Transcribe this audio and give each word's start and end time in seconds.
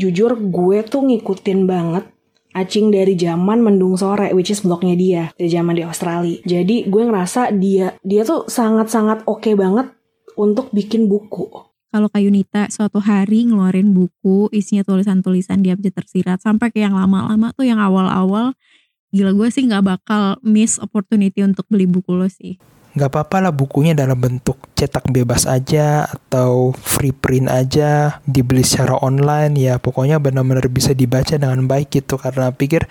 Jujur 0.00 0.32
gue 0.40 0.78
tuh 0.88 1.04
ngikutin 1.04 1.68
banget 1.68 2.08
Acing 2.50 2.90
dari 2.90 3.14
zaman 3.14 3.62
mendung 3.62 3.94
sore, 3.94 4.34
which 4.34 4.50
is 4.50 4.66
blognya 4.66 4.98
dia 4.98 5.22
dari 5.38 5.46
zaman 5.46 5.78
di 5.78 5.86
Australia. 5.86 6.34
Jadi 6.42 6.90
gue 6.90 7.02
ngerasa 7.06 7.54
dia 7.54 7.94
dia 8.02 8.26
tuh 8.26 8.50
sangat-sangat 8.50 9.22
oke 9.30 9.38
okay 9.38 9.54
banget 9.54 9.86
untuk 10.34 10.66
bikin 10.74 11.06
buku. 11.06 11.46
Kalau 11.94 12.10
Kak 12.10 12.18
Yunita 12.18 12.66
suatu 12.66 12.98
hari 12.98 13.46
ngeluarin 13.46 13.94
buku 13.94 14.50
isinya 14.50 14.82
tulisan-tulisan 14.82 15.62
dia 15.62 15.78
bisa 15.78 16.02
tersirat 16.02 16.42
sampai 16.42 16.74
ke 16.74 16.82
yang 16.82 16.98
lama-lama 16.98 17.54
tuh 17.54 17.70
yang 17.70 17.78
awal-awal 17.78 18.54
gila 19.10 19.34
gue 19.34 19.48
sih 19.50 19.66
nggak 19.66 19.86
bakal 19.86 20.38
miss 20.42 20.78
opportunity 20.78 21.42
untuk 21.42 21.66
beli 21.66 21.86
buku 21.86 22.14
lo 22.14 22.30
sih 22.30 22.62
nggak 22.90 23.10
apa-apa 23.10 23.36
lah 23.48 23.52
bukunya 23.54 23.94
dalam 23.94 24.18
bentuk 24.18 24.58
cetak 24.74 25.06
bebas 25.14 25.46
aja 25.46 26.10
atau 26.10 26.74
free 26.74 27.14
print 27.14 27.46
aja 27.46 28.18
dibeli 28.26 28.66
secara 28.66 28.98
online 28.98 29.54
ya 29.54 29.74
pokoknya 29.78 30.18
benar-benar 30.18 30.66
bisa 30.66 30.90
dibaca 30.90 31.38
dengan 31.38 31.70
baik 31.70 32.02
gitu 32.02 32.18
karena 32.18 32.50
pikir 32.50 32.90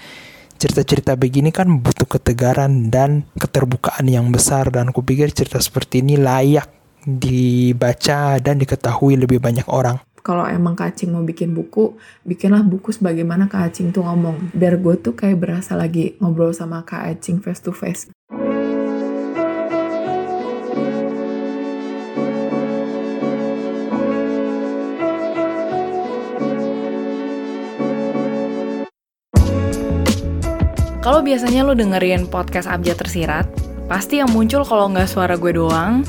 cerita-cerita 0.59 1.19
begini 1.19 1.51
kan 1.51 1.67
butuh 1.83 2.07
ketegaran 2.07 2.87
dan 2.87 3.27
keterbukaan 3.35 4.07
yang 4.07 4.31
besar 4.31 4.71
dan 4.71 4.91
aku 4.91 5.03
pikir 5.03 5.31
cerita 5.35 5.59
seperti 5.59 5.99
ini 5.99 6.15
layak 6.15 6.67
dibaca 7.03 8.39
dan 8.39 8.59
diketahui 8.59 9.19
lebih 9.19 9.39
banyak 9.43 9.67
orang 9.67 9.99
kalau 10.19 10.43
emang 10.45 10.75
Kak 10.75 10.93
Acing 10.93 11.15
mau 11.15 11.23
bikin 11.23 11.55
buku, 11.55 11.95
bikinlah 12.27 12.61
buku 12.61 12.91
sebagaimana 12.91 13.47
Kak 13.47 13.71
Acing 13.71 13.95
tuh 13.95 14.03
ngomong. 14.03 14.51
Biar 14.51 14.77
gue 14.77 14.99
tuh 14.99 15.15
kayak 15.15 15.39
berasa 15.39 15.73
lagi 15.79 16.19
ngobrol 16.19 16.51
sama 16.51 16.83
Kak 16.83 17.07
Acing 17.07 17.39
face 17.39 17.63
to 17.63 17.71
face. 17.71 18.11
Kalau 31.09 31.25
biasanya 31.25 31.65
lo 31.65 31.73
dengerin 31.73 32.29
podcast 32.29 32.69
Abjad 32.69 33.01
Tersirat, 33.01 33.49
pasti 33.89 34.21
yang 34.21 34.29
muncul 34.29 34.61
kalau 34.61 34.93
nggak 34.93 35.09
suara 35.09 35.41
gue 35.41 35.57
doang, 35.57 36.05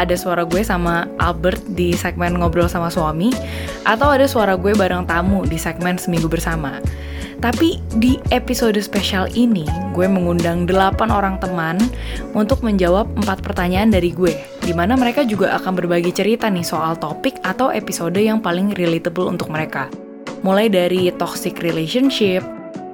ada 0.00 0.16
suara 0.16 0.48
gue 0.48 0.64
sama 0.64 1.04
Albert 1.20 1.60
di 1.76 1.92
segmen 1.92 2.32
Ngobrol 2.40 2.64
sama 2.64 2.88
Suami, 2.88 3.28
atau 3.84 4.08
ada 4.08 4.24
suara 4.24 4.56
gue 4.56 4.72
bareng 4.72 5.04
tamu 5.04 5.44
di 5.44 5.60
segmen 5.60 6.00
Seminggu 6.00 6.32
Bersama. 6.32 6.80
Tapi 7.44 7.76
di 8.00 8.16
episode 8.32 8.80
spesial 8.80 9.28
ini, 9.36 9.68
gue 9.92 10.08
mengundang 10.08 10.64
8 10.64 10.96
orang 11.12 11.36
teman 11.44 11.76
untuk 12.32 12.64
menjawab 12.64 13.04
4 13.20 13.44
pertanyaan 13.44 13.92
dari 13.92 14.16
gue, 14.16 14.32
di 14.64 14.72
mana 14.72 14.96
mereka 14.96 15.28
juga 15.28 15.60
akan 15.60 15.76
berbagi 15.76 16.08
cerita 16.08 16.48
nih 16.48 16.64
soal 16.64 16.96
topik 16.96 17.36
atau 17.44 17.68
episode 17.68 18.16
yang 18.16 18.40
paling 18.40 18.72
relatable 18.80 19.28
untuk 19.28 19.52
mereka. 19.52 19.92
Mulai 20.40 20.72
dari 20.72 21.12
toxic 21.20 21.60
relationship, 21.60 22.40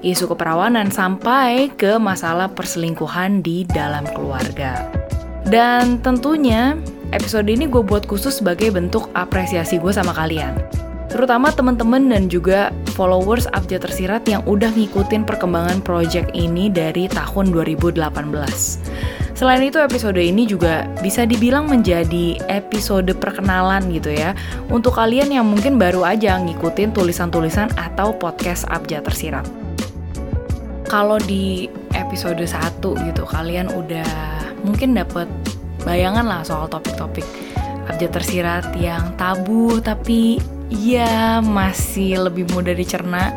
isu 0.05 0.28
keperawanan 0.36 0.92
sampai 0.92 1.72
ke 1.72 1.97
masalah 1.97 2.52
perselingkuhan 2.52 3.41
di 3.41 3.64
dalam 3.64 4.05
keluarga. 4.12 4.84
Dan 5.48 6.05
tentunya 6.05 6.77
episode 7.16 7.48
ini 7.48 7.64
gue 7.64 7.80
buat 7.80 8.05
khusus 8.05 8.44
sebagai 8.44 8.69
bentuk 8.69 9.08
apresiasi 9.16 9.80
gue 9.80 9.92
sama 9.92 10.12
kalian. 10.12 10.60
Terutama 11.08 11.55
temen-temen 11.55 12.10
dan 12.10 12.27
juga 12.27 12.75
followers 12.98 13.47
Abjad 13.55 13.86
Tersirat 13.86 14.27
yang 14.27 14.42
udah 14.50 14.75
ngikutin 14.75 15.22
perkembangan 15.22 15.78
project 15.80 16.34
ini 16.34 16.66
dari 16.66 17.06
tahun 17.06 17.55
2018. 17.55 18.02
Selain 19.34 19.62
itu 19.62 19.78
episode 19.82 20.19
ini 20.19 20.47
juga 20.47 20.86
bisa 21.02 21.27
dibilang 21.27 21.66
menjadi 21.66 22.38
episode 22.47 23.10
perkenalan 23.19 23.91
gitu 23.91 24.14
ya 24.14 24.30
Untuk 24.70 24.94
kalian 24.94 25.27
yang 25.27 25.42
mungkin 25.42 25.75
baru 25.75 26.06
aja 26.06 26.38
ngikutin 26.38 26.94
tulisan-tulisan 26.94 27.75
atau 27.75 28.14
podcast 28.14 28.62
Abjad 28.70 29.02
Tersirat 29.02 29.64
kalau 30.95 31.19
di 31.19 31.67
episode 31.98 32.39
1 32.39 32.78
gitu 32.78 33.27
kalian 33.27 33.67
udah 33.67 34.06
mungkin 34.62 34.95
dapat 34.95 35.27
bayangan 35.82 36.22
lah 36.22 36.47
soal 36.47 36.71
topik-topik 36.71 37.27
abjad 37.91 38.15
tersirat 38.15 38.71
yang 38.78 39.10
tabu 39.19 39.82
tapi 39.82 40.38
ya 40.71 41.43
masih 41.43 42.31
lebih 42.31 42.47
mudah 42.55 42.78
dicerna. 42.78 43.34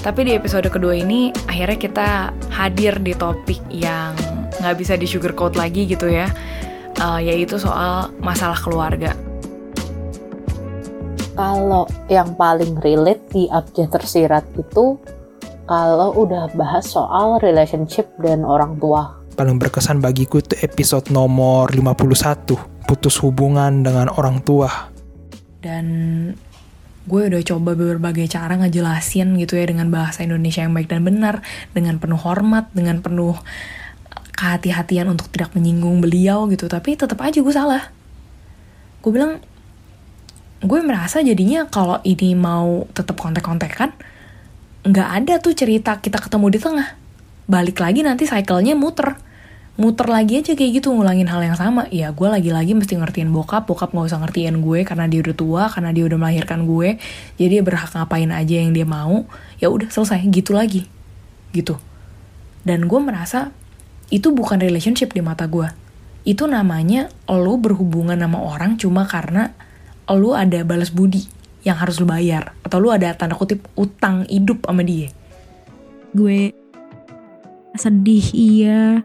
Tapi 0.00 0.24
di 0.24 0.32
episode 0.40 0.72
kedua 0.72 0.96
ini 0.96 1.36
akhirnya 1.44 1.76
kita 1.76 2.08
hadir 2.48 2.96
di 3.04 3.12
topik 3.12 3.60
yang 3.68 4.16
nggak 4.64 4.76
bisa 4.80 4.96
di 4.96 5.04
sugarcoat 5.04 5.52
lagi 5.52 5.84
gitu 5.84 6.08
ya, 6.08 6.32
uh, 6.96 7.20
yaitu 7.20 7.60
soal 7.60 8.08
masalah 8.24 8.56
keluarga. 8.56 9.12
Kalau 11.36 11.84
yang 12.08 12.32
paling 12.40 12.80
relate 12.80 13.20
di 13.28 13.44
abjad 13.52 13.92
tersirat 13.92 14.48
itu 14.56 14.96
kalau 15.66 16.14
udah 16.14 16.46
bahas 16.54 16.86
soal 16.86 17.42
relationship 17.42 18.06
dan 18.22 18.46
orang 18.46 18.78
tua. 18.78 19.18
Paling 19.34 19.58
berkesan 19.58 19.98
bagiku 19.98 20.40
itu 20.40 20.54
episode 20.62 21.10
nomor 21.12 21.68
51, 21.74 22.86
putus 22.86 23.18
hubungan 23.20 23.82
dengan 23.82 24.08
orang 24.14 24.40
tua. 24.46 24.88
Dan 25.60 25.86
gue 27.06 27.22
udah 27.28 27.42
coba 27.42 27.74
berbagai 27.74 28.30
cara 28.30 28.56
ngejelasin 28.62 29.36
gitu 29.42 29.58
ya 29.58 29.66
dengan 29.68 29.90
bahasa 29.90 30.22
Indonesia 30.22 30.62
yang 30.62 30.72
baik 30.72 30.88
dan 30.88 31.02
benar, 31.02 31.42
dengan 31.74 31.98
penuh 31.98 32.18
hormat, 32.18 32.70
dengan 32.72 33.02
penuh 33.02 33.36
kehati-hatian 34.38 35.10
untuk 35.10 35.28
tidak 35.34 35.52
menyinggung 35.52 35.98
beliau 35.98 36.46
gitu, 36.48 36.70
tapi 36.70 36.94
tetap 36.94 37.18
aja 37.20 37.42
gue 37.42 37.54
salah. 37.54 37.90
Gue 39.02 39.10
bilang, 39.12 39.42
gue 40.62 40.80
merasa 40.80 41.20
jadinya 41.20 41.66
kalau 41.68 42.00
ini 42.06 42.32
mau 42.38 42.86
tetap 42.94 43.18
kontek-kontekan, 43.18 43.92
nggak 44.86 45.08
ada 45.22 45.34
tuh 45.42 45.50
cerita 45.58 45.98
kita 45.98 46.22
ketemu 46.22 46.46
di 46.54 46.58
tengah. 46.62 46.88
Balik 47.50 47.82
lagi 47.82 48.06
nanti 48.06 48.22
cycle-nya 48.22 48.78
muter. 48.78 49.18
Muter 49.76 50.08
lagi 50.08 50.40
aja 50.40 50.56
kayak 50.56 50.80
gitu 50.80 50.94
ngulangin 50.94 51.28
hal 51.28 51.42
yang 51.42 51.58
sama. 51.58 51.90
Ya 51.90 52.14
gue 52.14 52.28
lagi-lagi 52.30 52.72
mesti 52.72 52.96
ngertiin 52.96 53.28
bokap, 53.28 53.68
bokap 53.68 53.92
nggak 53.92 54.06
usah 54.08 54.22
ngertiin 54.24 54.62
gue 54.62 54.86
karena 54.86 55.04
dia 55.10 55.20
udah 55.20 55.36
tua, 55.36 55.62
karena 55.68 55.90
dia 55.92 56.06
udah 56.06 56.16
melahirkan 56.16 56.64
gue. 56.64 56.96
Jadi 57.36 57.50
dia 57.50 57.62
berhak 57.66 57.92
ngapain 57.92 58.30
aja 58.30 58.54
yang 58.56 58.72
dia 58.72 58.86
mau. 58.88 59.26
Ya 59.60 59.68
udah 59.68 59.90
selesai, 59.90 60.22
gitu 60.32 60.56
lagi. 60.56 60.88
Gitu. 61.52 61.76
Dan 62.64 62.88
gue 62.88 63.00
merasa 63.02 63.52
itu 64.08 64.32
bukan 64.32 64.62
relationship 64.62 65.12
di 65.12 65.20
mata 65.20 65.44
gue. 65.50 65.68
Itu 66.24 66.48
namanya 66.48 67.12
lo 67.28 67.58
berhubungan 67.58 68.16
sama 68.16 68.38
orang 68.38 68.78
cuma 68.80 69.04
karena 69.04 69.52
lo 70.08 70.38
ada 70.38 70.62
balas 70.62 70.94
budi 70.94 71.35
yang 71.66 71.74
harus 71.74 71.98
lu 71.98 72.06
bayar. 72.06 72.54
Atau 72.62 72.78
lu 72.78 72.94
ada 72.94 73.10
tanda 73.18 73.34
kutip 73.34 73.66
utang 73.74 74.22
hidup 74.30 74.62
sama 74.62 74.86
dia. 74.86 75.10
Gue 76.14 76.54
sedih 77.74 78.26
iya. 78.30 79.02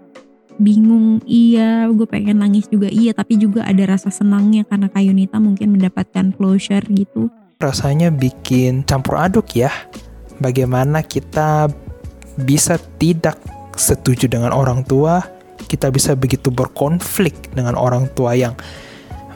Bingung 0.62 1.26
iya. 1.26 1.90
Gue 1.90 2.06
pengen 2.06 2.46
nangis 2.46 2.70
juga 2.70 2.86
iya. 2.94 3.18
Tapi 3.18 3.42
juga 3.42 3.66
ada 3.66 3.82
rasa 3.90 4.14
senangnya 4.14 4.62
karena 4.70 4.94
Kayunita 4.94 5.42
mungkin 5.42 5.74
mendapatkan 5.74 6.38
closure 6.38 6.86
gitu. 6.94 7.34
Rasanya 7.58 8.14
bikin 8.14 8.86
campur 8.86 9.18
aduk 9.18 9.58
ya. 9.58 9.74
Bagaimana 10.38 11.02
kita 11.02 11.66
bisa 12.38 12.78
tidak 13.02 13.42
setuju 13.74 14.30
dengan 14.30 14.54
orang 14.54 14.86
tua 14.86 15.26
kita 15.72 15.88
bisa 15.88 16.18
begitu 16.18 16.52
berkonflik 16.52 17.56
dengan 17.56 17.80
orang 17.80 18.12
tua 18.12 18.36
yang 18.36 18.58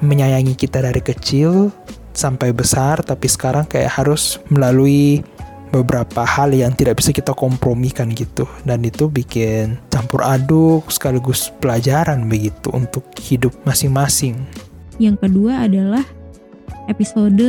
menyayangi 0.04 0.60
kita 0.60 0.84
dari 0.84 1.00
kecil 1.00 1.72
sampai 2.16 2.56
besar 2.56 3.04
tapi 3.04 3.28
sekarang 3.30 3.68
kayak 3.68 3.92
harus 3.92 4.40
melalui 4.48 5.22
beberapa 5.76 6.24
hal 6.24 6.56
yang 6.56 6.72
tidak 6.72 7.04
bisa 7.04 7.12
kita 7.12 7.36
kompromikan 7.36 8.08
gitu 8.16 8.48
dan 8.64 8.80
itu 8.88 9.12
bikin 9.12 9.76
campur 9.92 10.24
aduk 10.24 10.88
sekaligus 10.88 11.52
pelajaran 11.60 12.32
begitu 12.32 12.72
untuk 12.72 13.04
hidup 13.20 13.52
masing-masing. 13.68 14.40
Yang 14.96 15.28
kedua 15.28 15.68
adalah 15.68 16.08
episode 16.88 17.44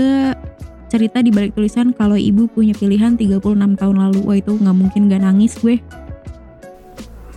cerita 0.87 1.19
di 1.23 1.31
balik 1.31 1.55
tulisan 1.55 1.95
kalau 1.95 2.19
ibu 2.19 2.51
punya 2.51 2.75
pilihan 2.75 3.15
36 3.15 3.79
tahun 3.79 3.97
lalu. 3.97 4.21
Wah 4.27 4.37
itu 4.39 4.53
nggak 4.59 4.77
mungkin 4.77 5.07
gak 5.07 5.23
nangis 5.23 5.55
gue. 5.63 5.79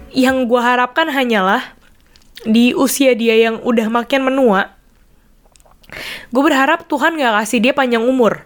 Yang 0.09 0.50
gue 0.50 0.62
harapkan 0.62 1.06
hanyalah 1.13 1.77
di 2.48 2.74
usia 2.74 3.13
dia 3.13 3.36
yang 3.38 3.62
udah 3.62 3.92
makin 3.92 4.25
menua, 4.25 4.79
Gue 6.30 6.44
berharap 6.45 6.86
Tuhan 6.86 7.18
gak 7.18 7.33
kasih 7.44 7.59
dia 7.59 7.74
panjang 7.74 8.06
umur. 8.06 8.45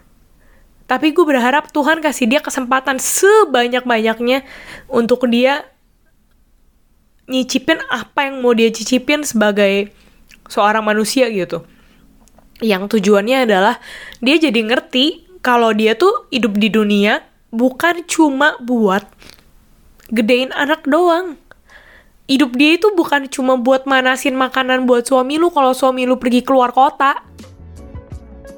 Tapi 0.87 1.15
gue 1.15 1.25
berharap 1.25 1.71
Tuhan 1.71 2.03
kasih 2.03 2.27
dia 2.27 2.39
kesempatan 2.43 2.99
sebanyak-banyaknya 2.99 4.43
untuk 4.91 5.25
dia 5.31 5.63
nyicipin 7.27 7.79
apa 7.87 8.27
yang 8.27 8.43
mau 8.43 8.51
dia 8.51 8.67
cicipin 8.67 9.23
sebagai 9.23 9.95
seorang 10.51 10.83
manusia 10.83 11.31
gitu. 11.31 11.63
Yang 12.59 12.99
tujuannya 12.99 13.47
adalah 13.47 13.79
dia 14.19 14.35
jadi 14.39 14.59
ngerti 14.59 15.39
kalau 15.39 15.71
dia 15.71 15.95
tuh 15.95 16.27
hidup 16.31 16.55
di 16.59 16.67
dunia 16.71 17.23
bukan 17.51 18.03
cuma 18.07 18.59
buat 18.59 19.07
gedein 20.11 20.51
anak 20.51 20.83
doang. 20.83 21.39
Hidup 22.23 22.55
dia 22.55 22.79
itu 22.79 22.87
bukan 22.95 23.27
cuma 23.27 23.59
buat 23.59 23.83
manasin 23.83 24.39
makanan 24.39 24.87
buat 24.87 25.03
suami 25.03 25.35
lu 25.35 25.51
kalau 25.51 25.75
suami 25.75 26.07
lu 26.07 26.15
pergi 26.15 26.39
keluar 26.39 26.71
kota. 26.71 27.19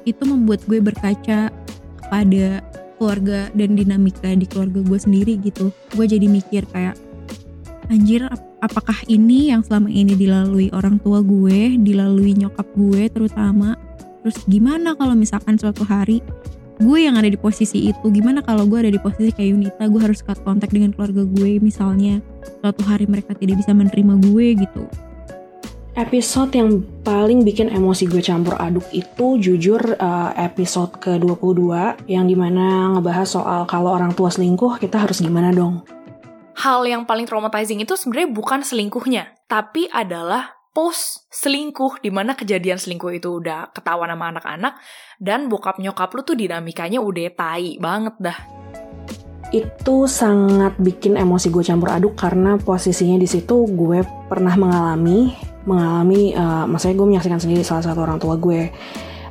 Itu 0.06 0.22
membuat 0.22 0.62
gue 0.70 0.78
berkaca 0.78 1.50
kepada 1.98 2.62
keluarga 2.94 3.50
dan 3.58 3.74
dinamika 3.74 4.30
di 4.38 4.46
keluarga 4.46 4.86
gue 4.86 4.98
sendiri 5.02 5.34
gitu. 5.42 5.74
Gue 5.98 6.06
jadi 6.06 6.30
mikir 6.30 6.62
kayak 6.70 6.94
anjir 7.90 8.30
ap- 8.30 8.54
apakah 8.62 9.02
ini 9.10 9.50
yang 9.50 9.66
selama 9.66 9.90
ini 9.90 10.14
dilalui 10.14 10.70
orang 10.70 11.02
tua 11.02 11.18
gue 11.26 11.74
dilalui 11.82 12.38
nyokap 12.38 12.70
gue 12.78 13.10
terutama? 13.10 13.74
Terus 14.22 14.46
gimana 14.46 14.94
kalau 14.94 15.18
misalkan 15.18 15.58
suatu 15.58 15.82
hari 15.82 16.22
gue 16.78 16.98
yang 17.02 17.18
ada 17.18 17.26
di 17.26 17.34
posisi 17.34 17.90
itu? 17.90 18.06
Gimana 18.14 18.46
kalau 18.46 18.62
gue 18.70 18.78
ada 18.78 18.94
di 18.94 19.02
posisi 19.02 19.34
kayak 19.34 19.50
Yunita? 19.58 19.90
Gue 19.90 20.06
harus 20.06 20.22
cut 20.22 20.38
kontak 20.46 20.70
dengan 20.70 20.94
keluarga 20.94 21.26
gue 21.26 21.58
misalnya 21.58 22.22
suatu 22.62 22.82
hari 22.86 23.06
mereka 23.10 23.34
tidak 23.34 23.60
bisa 23.60 23.72
menerima 23.74 24.14
gue 24.20 24.46
gitu 24.66 24.84
Episode 25.96 26.52
yang 26.60 26.84
paling 27.00 27.40
bikin 27.40 27.72
emosi 27.72 28.04
gue 28.04 28.20
campur 28.20 28.52
aduk 28.60 28.84
itu 28.92 29.40
jujur 29.40 29.80
uh, 29.96 30.28
episode 30.36 30.92
ke-22 31.00 31.72
yang 32.04 32.28
di 32.28 32.36
mana 32.36 32.92
ngebahas 32.92 33.24
soal 33.24 33.64
kalau 33.64 33.96
orang 33.96 34.12
tua 34.12 34.28
selingkuh 34.28 34.76
kita 34.76 35.00
harus 35.00 35.24
gimana 35.24 35.56
dong. 35.56 35.88
Hal 36.52 36.84
yang 36.84 37.08
paling 37.08 37.24
traumatizing 37.24 37.80
itu 37.80 37.96
sebenarnya 37.96 38.28
bukan 38.28 38.60
selingkuhnya, 38.60 39.40
tapi 39.48 39.88
adalah 39.88 40.60
post 40.76 41.32
selingkuh 41.32 42.04
di 42.04 42.12
mana 42.12 42.36
kejadian 42.36 42.76
selingkuh 42.76 43.16
itu 43.16 43.40
udah 43.40 43.72
ketahuan 43.72 44.12
sama 44.12 44.36
anak-anak 44.36 44.76
dan 45.16 45.48
bokap 45.48 45.80
nyokap 45.80 46.12
lu 46.12 46.20
tuh 46.20 46.36
dinamikanya 46.36 47.00
udah 47.00 47.32
tai 47.32 47.80
banget 47.80 48.20
dah. 48.20 48.55
Itu 49.54 50.10
sangat 50.10 50.74
bikin 50.78 51.14
emosi 51.14 51.54
gue 51.54 51.62
campur 51.62 51.94
aduk 51.94 52.18
karena 52.18 52.58
posisinya 52.58 53.18
di 53.20 53.28
situ 53.30 53.66
gue 53.70 54.02
pernah 54.26 54.54
mengalami 54.58 55.34
mengalami 55.66 56.30
uh, 56.34 56.62
maksudnya 56.66 56.94
gue 56.94 57.08
menyaksikan 57.10 57.42
sendiri 57.42 57.62
salah 57.66 57.84
satu 57.86 58.02
orang 58.02 58.18
tua 58.18 58.34
gue. 58.38 58.70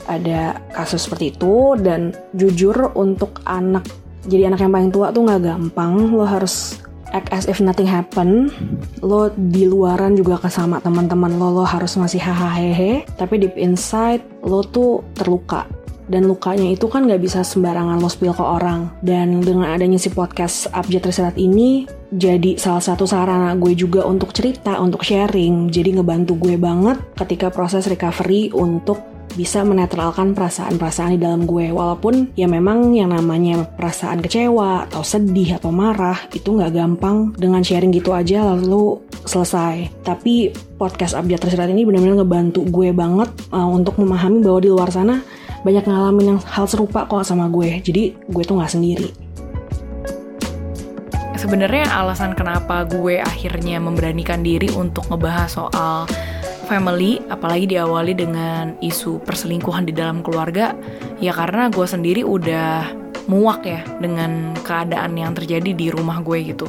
Ada 0.06 0.62
kasus 0.70 1.10
seperti 1.10 1.34
itu 1.34 1.74
dan 1.82 2.14
jujur 2.38 2.94
untuk 2.94 3.42
anak 3.50 3.90
jadi 4.30 4.54
anak 4.54 4.62
yang 4.62 4.74
paling 4.74 4.92
tua 4.94 5.10
tuh 5.10 5.26
nggak 5.26 5.42
gampang. 5.42 6.14
Lo 6.14 6.26
harus 6.26 6.78
act 7.10 7.34
as 7.34 7.50
if 7.50 7.58
nothing 7.58 7.90
happen. 7.90 8.54
Lo 9.02 9.34
di 9.34 9.66
luaran 9.66 10.14
juga 10.14 10.38
kesama 10.38 10.78
teman-teman 10.80 11.34
lo 11.36 11.50
lo 11.50 11.66
harus 11.66 11.98
masih 11.98 12.22
hahaha. 12.22 13.02
Tapi 13.18 13.34
deep 13.42 13.58
inside 13.58 14.22
lo 14.46 14.62
tuh 14.62 15.02
terluka 15.18 15.66
dan 16.06 16.30
lukanya 16.30 16.70
itu 16.70 16.86
kan 16.86 17.06
nggak 17.06 17.22
bisa 17.22 17.42
sembarangan 17.42 17.98
lo 17.98 18.10
spill 18.10 18.34
ke 18.34 18.44
orang. 18.44 18.94
Dan 19.02 19.42
dengan 19.42 19.74
adanya 19.74 19.98
si 19.98 20.14
podcast 20.14 20.70
Abjad 20.72 21.10
Tersirat 21.10 21.36
ini 21.38 21.90
jadi 22.14 22.56
salah 22.56 22.84
satu 22.84 23.10
sarana 23.10 23.58
gue 23.58 23.74
juga 23.74 24.06
untuk 24.06 24.32
cerita 24.32 24.78
untuk 24.78 25.02
sharing. 25.02 25.74
Jadi 25.74 25.98
ngebantu 25.98 26.38
gue 26.38 26.56
banget 26.56 27.02
ketika 27.18 27.50
proses 27.50 27.90
recovery 27.90 28.54
untuk 28.54 29.16
bisa 29.36 29.68
menetralkan 29.68 30.32
perasaan-perasaan 30.32 31.18
di 31.18 31.20
dalam 31.20 31.44
gue. 31.44 31.70
Walaupun 31.70 32.38
ya 32.40 32.48
memang 32.48 32.96
yang 32.96 33.12
namanya 33.12 33.68
perasaan 33.68 34.24
kecewa 34.24 34.88
atau 34.88 35.04
sedih 35.04 35.60
atau 35.60 35.70
marah 35.76 36.16
itu 36.32 36.56
nggak 36.56 36.72
gampang 36.72 37.36
dengan 37.36 37.62
sharing 37.62 37.92
gitu 37.92 38.16
aja 38.16 38.56
lalu 38.56 39.04
selesai. 39.28 39.92
Tapi 40.02 40.56
podcast 40.80 41.20
Abjad 41.20 41.44
Tersirat 41.44 41.68
ini 41.68 41.84
benar-benar 41.84 42.24
ngebantu 42.24 42.64
gue 42.64 42.96
banget 42.96 43.30
uh, 43.52 43.68
untuk 43.68 44.00
memahami 44.00 44.40
bahwa 44.40 44.60
di 44.64 44.70
luar 44.72 44.90
sana 44.90 45.20
banyak 45.66 45.84
ngalamin 45.90 46.38
yang 46.38 46.40
hal 46.46 46.70
serupa 46.70 47.10
kok 47.10 47.26
sama 47.26 47.50
gue 47.50 47.82
jadi 47.82 48.14
gue 48.14 48.44
tuh 48.46 48.62
nggak 48.62 48.74
sendiri 48.78 49.10
Sebenarnya 51.46 51.86
alasan 51.94 52.34
kenapa 52.34 52.88
gue 52.90 53.22
akhirnya 53.22 53.78
memberanikan 53.78 54.42
diri 54.42 54.66
untuk 54.74 55.06
ngebahas 55.14 55.52
soal 55.52 56.10
family, 56.66 57.22
apalagi 57.30 57.70
diawali 57.70 58.18
dengan 58.18 58.74
isu 58.82 59.22
perselingkuhan 59.22 59.86
di 59.86 59.94
dalam 59.94 60.26
keluarga, 60.26 60.74
ya 61.22 61.30
karena 61.38 61.70
gue 61.70 61.86
sendiri 61.86 62.26
udah 62.26 62.90
muak 63.30 63.62
ya 63.62 63.86
dengan 64.02 64.58
keadaan 64.66 65.14
yang 65.14 65.38
terjadi 65.38 65.70
di 65.78 65.94
rumah 65.94 66.26
gue 66.26 66.50
gitu. 66.50 66.66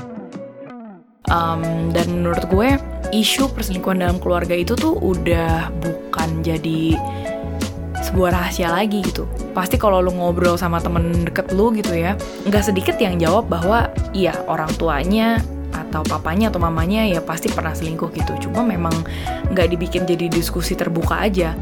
Um, 1.32 1.90
dan 1.96 2.22
menurut 2.22 2.44
gue 2.52 2.76
isu 3.16 3.48
perselingkuhan 3.56 4.04
dalam 4.04 4.20
keluarga 4.20 4.52
itu 4.52 4.76
tuh 4.76 4.94
udah 5.00 5.72
bukan 5.80 6.44
jadi 6.44 7.00
sebuah 8.06 8.30
rahasia 8.30 8.70
lagi 8.70 9.02
gitu. 9.02 9.26
Pasti 9.50 9.76
kalau 9.76 9.98
lu 9.98 10.14
ngobrol 10.14 10.54
sama 10.54 10.78
temen 10.78 11.26
deket 11.26 11.50
lu 11.50 11.74
gitu 11.74 11.92
ya, 11.92 12.14
nggak 12.46 12.64
sedikit 12.64 12.96
yang 13.02 13.18
jawab 13.18 13.50
bahwa 13.50 13.90
iya 14.14 14.34
orang 14.46 14.70
tuanya 14.78 15.42
atau 15.74 16.00
papanya 16.06 16.48
atau 16.48 16.62
mamanya 16.62 17.04
ya 17.04 17.20
pasti 17.20 17.50
pernah 17.50 17.74
selingkuh 17.74 18.10
gitu. 18.14 18.48
Cuma 18.48 18.62
memang 18.62 18.94
nggak 19.50 19.68
dibikin 19.74 20.06
jadi 20.06 20.30
diskusi 20.30 20.78
terbuka 20.78 21.20
aja. 21.20 21.52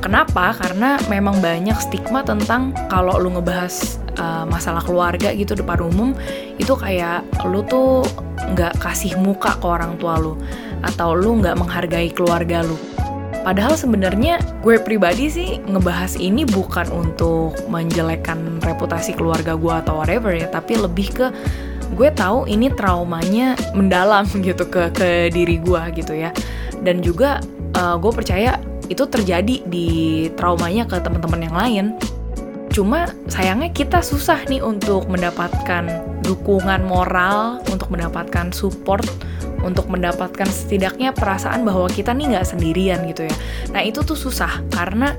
Kenapa? 0.00 0.56
Karena 0.56 0.96
memang 1.12 1.44
banyak 1.44 1.76
stigma 1.76 2.24
tentang 2.24 2.72
kalau 2.88 3.20
lu 3.20 3.36
ngebahas 3.36 4.00
uh, 4.16 4.48
masalah 4.48 4.80
keluarga 4.80 5.28
gitu 5.36 5.52
depan 5.52 5.84
umum 5.84 6.16
itu 6.56 6.72
kayak 6.72 7.20
lu 7.44 7.60
tuh 7.68 8.00
nggak 8.56 8.80
kasih 8.80 9.20
muka 9.20 9.60
ke 9.60 9.66
orang 9.68 10.00
tua 10.00 10.16
lu 10.16 10.40
atau 10.80 11.12
lu 11.12 11.44
nggak 11.44 11.52
menghargai 11.60 12.08
keluarga 12.16 12.64
lu. 12.64 12.80
Padahal 13.40 13.72
sebenarnya 13.72 14.36
gue 14.60 14.76
pribadi 14.80 15.32
sih 15.32 15.50
ngebahas 15.64 16.20
ini 16.20 16.44
bukan 16.44 16.92
untuk 16.92 17.56
menjelekkan 17.72 18.60
reputasi 18.60 19.16
keluarga 19.16 19.56
gue 19.56 19.74
atau 19.80 19.96
whatever 20.00 20.36
ya, 20.36 20.48
tapi 20.52 20.76
lebih 20.76 21.08
ke 21.08 21.26
gue 21.96 22.08
tahu 22.14 22.46
ini 22.46 22.70
traumanya 22.70 23.56
mendalam 23.72 24.28
gitu 24.46 24.68
ke 24.68 24.92
ke 24.92 25.32
diri 25.32 25.56
gue 25.56 25.82
gitu 25.96 26.12
ya. 26.12 26.30
Dan 26.80 27.00
juga 27.00 27.40
uh, 27.76 27.96
gue 27.96 28.12
percaya 28.12 28.60
itu 28.90 29.06
terjadi 29.06 29.62
di 29.64 29.88
traumanya 30.34 30.84
ke 30.84 31.00
teman-teman 31.00 31.40
yang 31.46 31.56
lain. 31.56 31.86
Cuma 32.70 33.10
sayangnya 33.26 33.72
kita 33.74 33.98
susah 33.98 34.46
nih 34.46 34.62
untuk 34.62 35.10
mendapatkan 35.10 35.90
dukungan 36.22 36.86
moral, 36.86 37.58
untuk 37.66 37.90
mendapatkan 37.90 38.54
support 38.54 39.06
untuk 39.60 39.88
mendapatkan 39.92 40.48
setidaknya 40.48 41.12
perasaan 41.12 41.64
bahwa 41.64 41.86
kita 41.88 42.16
nih 42.16 42.36
nggak 42.36 42.48
sendirian 42.48 43.04
gitu 43.08 43.28
ya. 43.28 43.36
Nah 43.72 43.82
itu 43.84 44.00
tuh 44.04 44.16
susah 44.16 44.64
karena 44.72 45.14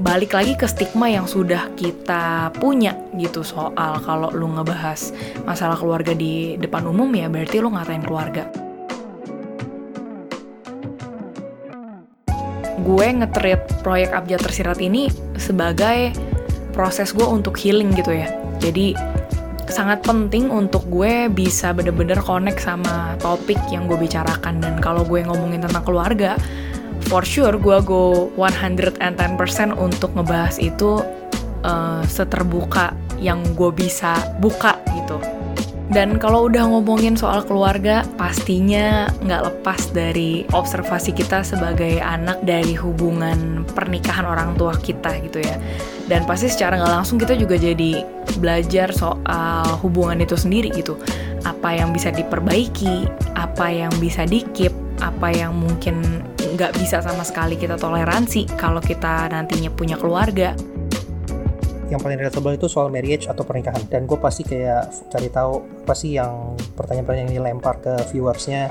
balik 0.00 0.32
lagi 0.32 0.56
ke 0.56 0.64
stigma 0.64 1.12
yang 1.12 1.28
sudah 1.28 1.68
kita 1.76 2.54
punya 2.56 2.96
gitu 3.20 3.44
soal 3.44 4.00
kalau 4.00 4.32
lu 4.32 4.48
ngebahas 4.48 5.12
masalah 5.44 5.76
keluarga 5.76 6.16
di 6.16 6.56
depan 6.56 6.88
umum 6.88 7.12
ya 7.12 7.28
berarti 7.28 7.60
lu 7.60 7.68
ngatain 7.74 8.04
keluarga. 8.06 8.48
Gue 12.80 13.06
ngetreat 13.12 13.84
proyek 13.84 14.16
Abjad 14.16 14.40
Tersirat 14.40 14.80
ini 14.80 15.12
sebagai 15.36 16.16
proses 16.72 17.12
gue 17.12 17.28
untuk 17.28 17.60
healing 17.60 17.92
gitu 17.92 18.16
ya. 18.16 18.32
Jadi 18.56 18.96
sangat 19.70 20.02
penting 20.04 20.50
untuk 20.50 20.84
gue 20.90 21.30
bisa 21.32 21.72
bener-bener 21.72 22.18
connect 22.20 22.60
sama 22.60 23.16
topik 23.22 23.58
yang 23.72 23.88
gue 23.88 23.96
bicarakan. 23.96 24.60
Dan 24.60 24.82
kalau 24.82 25.06
gue 25.06 25.24
ngomongin 25.24 25.64
tentang 25.64 25.86
keluarga 25.86 26.36
for 27.08 27.24
sure 27.24 27.56
gue 27.56 27.78
go 27.82 28.28
110% 28.36 29.00
untuk 29.74 30.10
ngebahas 30.14 30.60
itu 30.60 31.00
uh, 31.64 32.02
seterbuka 32.04 32.92
yang 33.16 33.40
gue 33.56 33.70
bisa 33.72 34.16
buka 34.38 34.76
gitu 34.92 35.39
dan 35.90 36.22
kalau 36.22 36.46
udah 36.46 36.70
ngomongin 36.70 37.18
soal 37.18 37.42
keluarga, 37.42 38.06
pastinya 38.14 39.10
nggak 39.26 39.42
lepas 39.42 39.90
dari 39.90 40.46
observasi 40.54 41.10
kita 41.10 41.42
sebagai 41.42 41.98
anak 41.98 42.38
dari 42.46 42.78
hubungan 42.78 43.66
pernikahan 43.74 44.22
orang 44.22 44.54
tua 44.54 44.78
kita 44.78 45.18
gitu 45.26 45.42
ya. 45.42 45.58
Dan 46.06 46.30
pasti 46.30 46.46
secara 46.46 46.78
nggak 46.78 46.94
langsung 46.94 47.18
kita 47.18 47.34
juga 47.34 47.58
jadi 47.58 48.06
belajar 48.38 48.94
soal 48.94 49.66
hubungan 49.82 50.22
itu 50.22 50.38
sendiri 50.38 50.70
gitu. 50.70 50.94
Apa 51.42 51.74
yang 51.74 51.90
bisa 51.90 52.14
diperbaiki, 52.14 53.10
apa 53.34 53.66
yang 53.74 53.90
bisa 53.98 54.22
dikip, 54.22 54.70
apa 55.02 55.34
yang 55.34 55.58
mungkin 55.58 56.22
nggak 56.54 56.78
bisa 56.78 57.02
sama 57.02 57.26
sekali 57.26 57.58
kita 57.58 57.74
toleransi 57.74 58.46
kalau 58.54 58.78
kita 58.78 59.26
nantinya 59.32 59.74
punya 59.74 59.98
keluarga 59.98 60.54
yang 61.90 61.98
paling 61.98 62.22
relatable 62.22 62.54
itu 62.54 62.70
soal 62.70 62.88
marriage 62.88 63.26
atau 63.26 63.42
pernikahan. 63.42 63.82
Dan 63.90 64.06
gue 64.06 64.16
pasti 64.16 64.46
kayak 64.46 65.10
cari 65.10 65.28
tahu 65.28 65.60
apa 65.84 65.94
sih 65.98 66.16
yang 66.16 66.54
pertanyaan-pertanyaan 66.78 67.28
yang 67.34 67.36
dilempar 67.42 67.82
ke 67.82 67.92
viewersnya. 68.14 68.70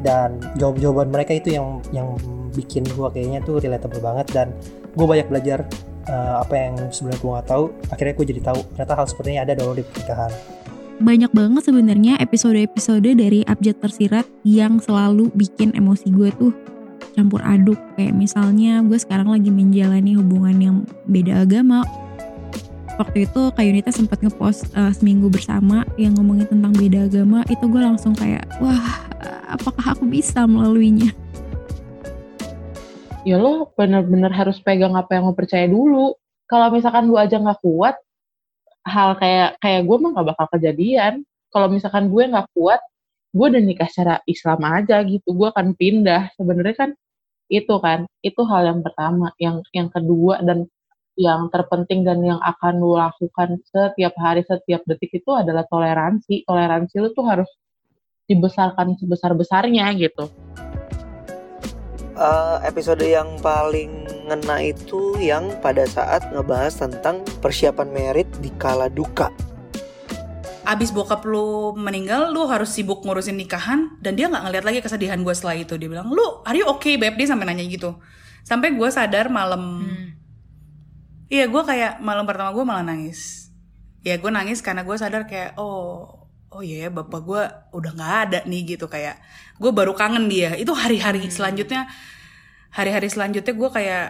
Dan 0.00 0.40
jawab-jawaban 0.56 1.12
mereka 1.12 1.36
itu 1.36 1.52
yang 1.52 1.84
yang 1.92 2.16
bikin 2.56 2.88
gue 2.88 3.08
kayaknya 3.12 3.44
tuh 3.44 3.60
relatable 3.60 4.00
banget. 4.00 4.26
Dan 4.32 4.56
gue 4.96 5.06
banyak 5.06 5.28
belajar 5.28 5.68
uh, 6.08 6.40
apa 6.40 6.54
yang 6.56 6.74
sebenarnya 6.88 7.20
gue 7.20 7.30
nggak 7.36 7.48
tahu. 7.52 7.64
Akhirnya 7.92 8.14
gue 8.16 8.26
jadi 8.32 8.40
tahu 8.40 8.60
ternyata 8.72 8.92
hal 8.96 9.06
seperti 9.06 9.28
ini 9.36 9.40
ada 9.44 9.52
dalam 9.52 9.76
di 9.76 9.84
pernikahan. 9.84 10.32
Banyak 10.96 11.32
banget 11.36 11.62
sebenarnya 11.68 12.16
episode-episode 12.24 13.04
dari 13.04 13.44
Abjad 13.44 13.84
Tersirat 13.84 14.24
yang 14.48 14.80
selalu 14.80 15.28
bikin 15.36 15.76
emosi 15.76 16.08
gue 16.08 16.32
tuh 16.40 16.56
campur 17.12 17.44
aduk. 17.44 17.76
Kayak 18.00 18.16
misalnya 18.16 18.80
gue 18.80 18.96
sekarang 18.96 19.28
lagi 19.28 19.52
menjalani 19.52 20.16
hubungan 20.16 20.56
yang 20.56 20.76
beda 21.04 21.44
agama 21.44 21.84
waktu 22.96 23.28
itu 23.28 23.52
Kak 23.52 23.64
Yunita 23.64 23.92
sempat 23.92 24.24
ngepost 24.24 24.72
uh, 24.72 24.92
seminggu 24.92 25.28
bersama 25.28 25.84
yang 26.00 26.16
ngomongin 26.16 26.48
tentang 26.48 26.72
beda 26.72 27.08
agama 27.08 27.44
itu 27.52 27.64
gue 27.68 27.82
langsung 27.84 28.16
kayak 28.16 28.44
wah 28.60 29.04
apakah 29.52 29.94
aku 29.96 30.04
bisa 30.08 30.44
melaluinya? 30.44 31.12
Ya 33.26 33.36
lo 33.42 33.74
bener-bener 33.74 34.30
harus 34.30 34.62
pegang 34.62 34.94
apa 34.94 35.18
yang 35.18 35.26
lo 35.26 35.34
percaya 35.34 35.66
dulu. 35.66 36.14
Kalau 36.46 36.70
misalkan 36.70 37.10
lu 37.10 37.18
aja 37.18 37.36
nggak 37.36 37.58
kuat 37.58 37.98
hal 38.86 39.18
kayak 39.18 39.58
kayak 39.58 39.82
gue 39.82 39.96
mah 39.98 40.10
gak 40.14 40.28
bakal 40.34 40.46
kejadian. 40.56 41.26
Kalau 41.50 41.66
misalkan 41.66 42.06
gue 42.06 42.22
nggak 42.22 42.48
kuat 42.54 42.78
gue 43.36 43.46
udah 43.52 43.62
nikah 43.62 43.90
secara 43.90 44.22
Islam 44.30 44.62
aja 44.62 45.02
gitu. 45.02 45.34
Gue 45.34 45.50
akan 45.50 45.74
pindah. 45.74 46.30
Sebenarnya 46.38 46.76
kan 46.78 46.90
itu 47.50 47.74
kan 47.82 48.06
itu 48.22 48.40
hal 48.46 48.62
yang 48.70 48.80
pertama. 48.86 49.34
Yang 49.42 49.66
yang 49.74 49.88
kedua 49.90 50.38
dan 50.46 50.70
yang 51.16 51.48
terpenting 51.48 52.04
dan 52.04 52.20
yang 52.20 52.36
akan 52.44 52.76
lo 52.76 53.00
lakukan 53.00 53.56
setiap 53.64 54.12
hari 54.20 54.44
setiap 54.44 54.84
detik 54.84 55.16
itu 55.16 55.32
adalah 55.32 55.64
toleransi. 55.64 56.44
Toleransi 56.44 56.94
lu 57.00 57.08
tuh 57.16 57.24
harus 57.24 57.48
dibesarkan 58.28 59.00
sebesar 59.00 59.32
besarnya 59.32 59.88
gitu. 59.96 60.28
Uh, 62.16 62.60
episode 62.64 63.04
yang 63.04 63.28
paling 63.44 64.08
ngena 64.28 64.72
itu 64.72 65.16
yang 65.20 65.52
pada 65.60 65.84
saat 65.84 66.24
ngebahas 66.32 66.72
tentang 66.72 67.20
persiapan 67.40 67.88
merit 67.92 68.28
di 68.40 68.48
kala 68.56 68.88
duka. 68.88 69.32
Abis 70.66 70.90
bokap 70.90 71.22
lu 71.28 71.76
meninggal 71.78 72.34
lu 72.34 72.48
harus 72.50 72.74
sibuk 72.74 73.06
ngurusin 73.06 73.38
nikahan 73.38 73.94
dan 74.02 74.18
dia 74.18 74.26
nggak 74.26 74.42
ngeliat 74.48 74.64
lagi 74.66 74.80
kesedihan 74.82 75.20
gue 75.20 75.32
setelah 75.36 75.56
itu. 75.60 75.76
Dia 75.78 75.88
bilang 75.88 76.08
lu 76.10 76.42
are 76.44 76.56
you 76.56 76.66
okay? 76.66 76.96
Beb 76.96 77.20
dia 77.20 77.28
sampai 77.28 77.46
nanya 77.46 77.64
gitu. 77.68 77.94
Sampai 78.42 78.74
gue 78.74 78.88
sadar 78.90 79.30
malam 79.30 79.84
hmm. 79.86 80.25
Iya 81.26 81.50
gue 81.50 81.62
kayak 81.62 81.98
malam 82.02 82.26
pertama 82.26 82.54
gue 82.54 82.64
malah 82.66 82.86
nangis 82.86 83.50
ya 84.06 84.14
gue 84.18 84.30
nangis 84.30 84.62
karena 84.62 84.86
gue 84.86 84.94
sadar 84.94 85.26
kayak 85.26 85.58
oh 85.58 86.26
oh 86.54 86.62
iya 86.62 86.86
yeah, 86.86 86.90
bapak 86.94 87.20
gue 87.26 87.42
udah 87.74 87.90
nggak 87.92 88.14
ada 88.28 88.38
nih 88.46 88.78
gitu 88.78 88.86
kayak 88.86 89.18
gue 89.58 89.70
baru 89.74 89.92
kangen 89.98 90.30
dia 90.30 90.54
itu 90.54 90.70
hari-hari 90.70 91.26
hmm. 91.26 91.34
selanjutnya 91.34 91.90
hari-hari 92.70 93.10
selanjutnya 93.10 93.54
gue 93.56 93.70
kayak 93.74 94.06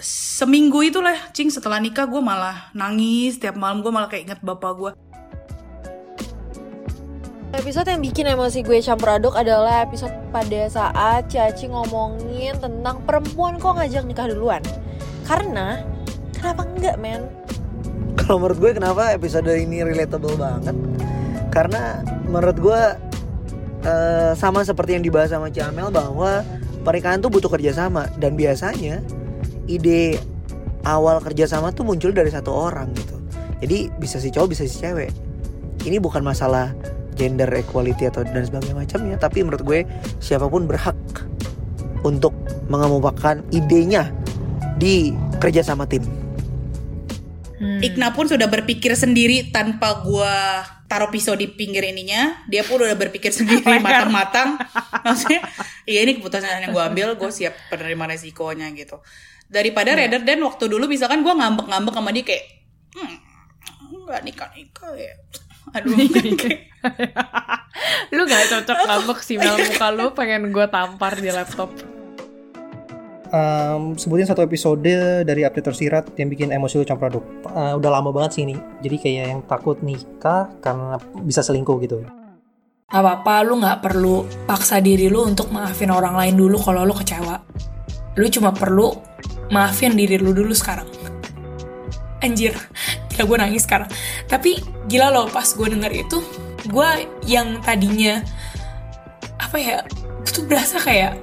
seminggu 0.00 0.80
itulah 0.84 1.16
cing 1.32 1.52
setelah 1.52 1.80
nikah 1.80 2.08
gue 2.08 2.20
malah 2.20 2.72
nangis 2.72 3.36
tiap 3.36 3.56
malam 3.60 3.84
gue 3.84 3.92
malah 3.92 4.08
kayak 4.08 4.32
inget 4.32 4.40
bapak 4.40 4.72
gue 4.76 4.92
Episode 7.56 7.88
yang 7.88 8.04
bikin 8.04 8.28
emosi 8.28 8.60
gue 8.60 8.84
campur 8.84 9.16
aduk 9.16 9.32
adalah 9.32 9.80
episode 9.80 10.12
pada 10.28 10.68
saat 10.68 11.24
Caci 11.32 11.72
ngomongin 11.72 12.52
tentang 12.60 13.00
perempuan 13.08 13.56
kok 13.56 13.80
ngajak 13.80 14.04
nikah 14.04 14.28
duluan. 14.28 14.60
Karena, 15.24 15.80
kenapa 16.36 16.62
enggak 16.68 16.96
men? 17.00 17.24
Kalau 18.16 18.40
menurut 18.40 18.58
gue 18.60 18.70
kenapa 18.76 19.12
episode 19.16 19.48
ini 19.48 19.80
relatable 19.80 20.36
banget? 20.36 20.76
Karena 21.52 22.04
menurut 22.28 22.56
gue 22.60 22.82
uh, 23.86 24.32
sama 24.36 24.60
seperti 24.64 24.98
yang 24.98 25.04
dibahas 25.04 25.32
sama 25.32 25.48
Camel 25.48 25.88
bahwa 25.88 26.44
pernikahan 26.84 27.18
tuh 27.24 27.32
butuh 27.32 27.48
kerjasama 27.48 28.08
dan 28.20 28.36
biasanya 28.36 29.00
ide 29.66 30.20
awal 30.86 31.18
kerjasama 31.18 31.74
tuh 31.74 31.82
muncul 31.82 32.14
dari 32.14 32.30
satu 32.30 32.52
orang 32.52 32.92
gitu. 32.94 33.16
Jadi 33.64 33.88
bisa 33.96 34.20
si 34.20 34.28
cowok 34.30 34.48
bisa 34.52 34.62
si 34.68 34.76
cewek. 34.78 35.10
Ini 35.86 36.02
bukan 36.02 36.22
masalah 36.22 36.74
gender 37.16 37.48
equality 37.56 38.12
atau 38.12 38.22
dan 38.22 38.44
sebagainya 38.44 38.76
macamnya 38.76 39.16
tapi 39.16 39.40
menurut 39.40 39.64
gue 39.64 39.80
siapa 40.20 40.46
pun 40.46 40.68
berhak 40.68 40.96
untuk 42.04 42.36
mengemukakan 42.68 43.42
idenya 43.50 44.12
di 44.76 45.16
kerja 45.40 45.64
sama 45.64 45.88
tim. 45.88 46.04
Hmm. 47.56 47.80
Ikna 47.80 48.12
pun 48.12 48.28
sudah 48.28 48.46
berpikir 48.46 48.92
sendiri 48.92 49.48
tanpa 49.48 50.04
gue 50.04 50.36
taruh 50.86 51.08
pisau 51.08 51.32
di 51.32 51.48
pinggir 51.48 51.88
ininya. 51.88 52.44
Dia 52.48 52.62
pun 52.62 52.80
udah 52.80 52.96
berpikir 52.96 53.32
sendiri 53.32 53.80
matang-matang. 53.80 54.60
Maksudnya, 55.06 55.40
iya 55.88 56.04
ini 56.04 56.20
keputusan 56.20 56.68
yang 56.68 56.72
gue 56.76 56.84
ambil, 56.84 57.08
gue 57.16 57.30
siap 57.32 57.56
penerima 57.72 58.12
resikonya 58.12 58.68
gitu. 58.76 59.00
Daripada 59.48 59.96
hmm. 59.96 60.00
rather 60.04 60.22
than 60.22 60.40
waktu 60.44 60.64
dulu 60.68 60.84
misalkan 60.84 61.24
gue 61.24 61.32
ngambek-ngambek 61.32 61.94
sama 61.96 62.12
dia 62.12 62.24
kayak, 62.28 62.44
hmm, 62.92 63.16
nggak 64.06 64.22
nikah-nikah 64.22 64.94
ya 64.94 65.12
aduh 65.74 65.98
lu 68.14 68.22
gak 68.22 68.44
cocok 68.46 68.78
ngambek 68.86 69.18
sih 69.18 69.34
Mel 69.34 69.58
muka 69.58 69.90
lu 69.90 70.14
pengen 70.14 70.54
gue 70.54 70.66
tampar 70.70 71.18
di 71.18 71.34
laptop 71.34 71.74
um, 73.30 73.94
sebutin 73.98 74.26
satu 74.26 74.42
episode 74.42 74.86
dari 75.24 75.42
update 75.46 75.66
tersirat 75.72 76.04
yang 76.18 76.28
bikin 76.30 76.52
emosi 76.52 76.80
lu 76.80 76.86
campur 76.86 77.08
aduk 77.10 77.24
uh, 77.50 77.74
udah 77.78 77.90
lama 77.90 78.10
banget 78.10 78.40
sih 78.40 78.42
ini 78.44 78.56
jadi 78.82 78.96
kayak 78.98 79.26
yang 79.30 79.40
takut 79.46 79.78
nikah 79.80 80.50
karena 80.60 80.98
bisa 81.22 81.40
selingkuh 81.42 81.78
gitu 81.82 82.02
Gak 82.86 83.02
apa-apa, 83.02 83.42
lu 83.42 83.58
gak 83.58 83.82
perlu 83.82 84.16
paksa 84.46 84.78
diri 84.78 85.10
lu 85.10 85.26
untuk 85.26 85.50
maafin 85.50 85.90
orang 85.90 86.14
lain 86.14 86.38
dulu 86.38 86.54
kalau 86.62 86.86
lu 86.86 86.94
kecewa. 86.94 87.42
Lu 88.14 88.30
cuma 88.30 88.54
perlu 88.54 88.94
maafin 89.50 89.98
diri 89.98 90.14
lu 90.14 90.30
dulu 90.30 90.54
sekarang. 90.54 90.86
Anjir, 92.22 92.54
gila 93.16 93.24
gue 93.24 93.38
nangis 93.40 93.64
sekarang 93.64 93.88
tapi 94.28 94.60
gila 94.92 95.08
loh 95.08 95.26
pas 95.32 95.48
gue 95.48 95.64
denger 95.72 95.92
itu 96.04 96.20
gue 96.68 96.88
yang 97.24 97.56
tadinya 97.64 98.20
apa 99.40 99.56
ya 99.56 99.78
itu 100.20 100.44
berasa 100.44 100.76
kayak 100.76 101.16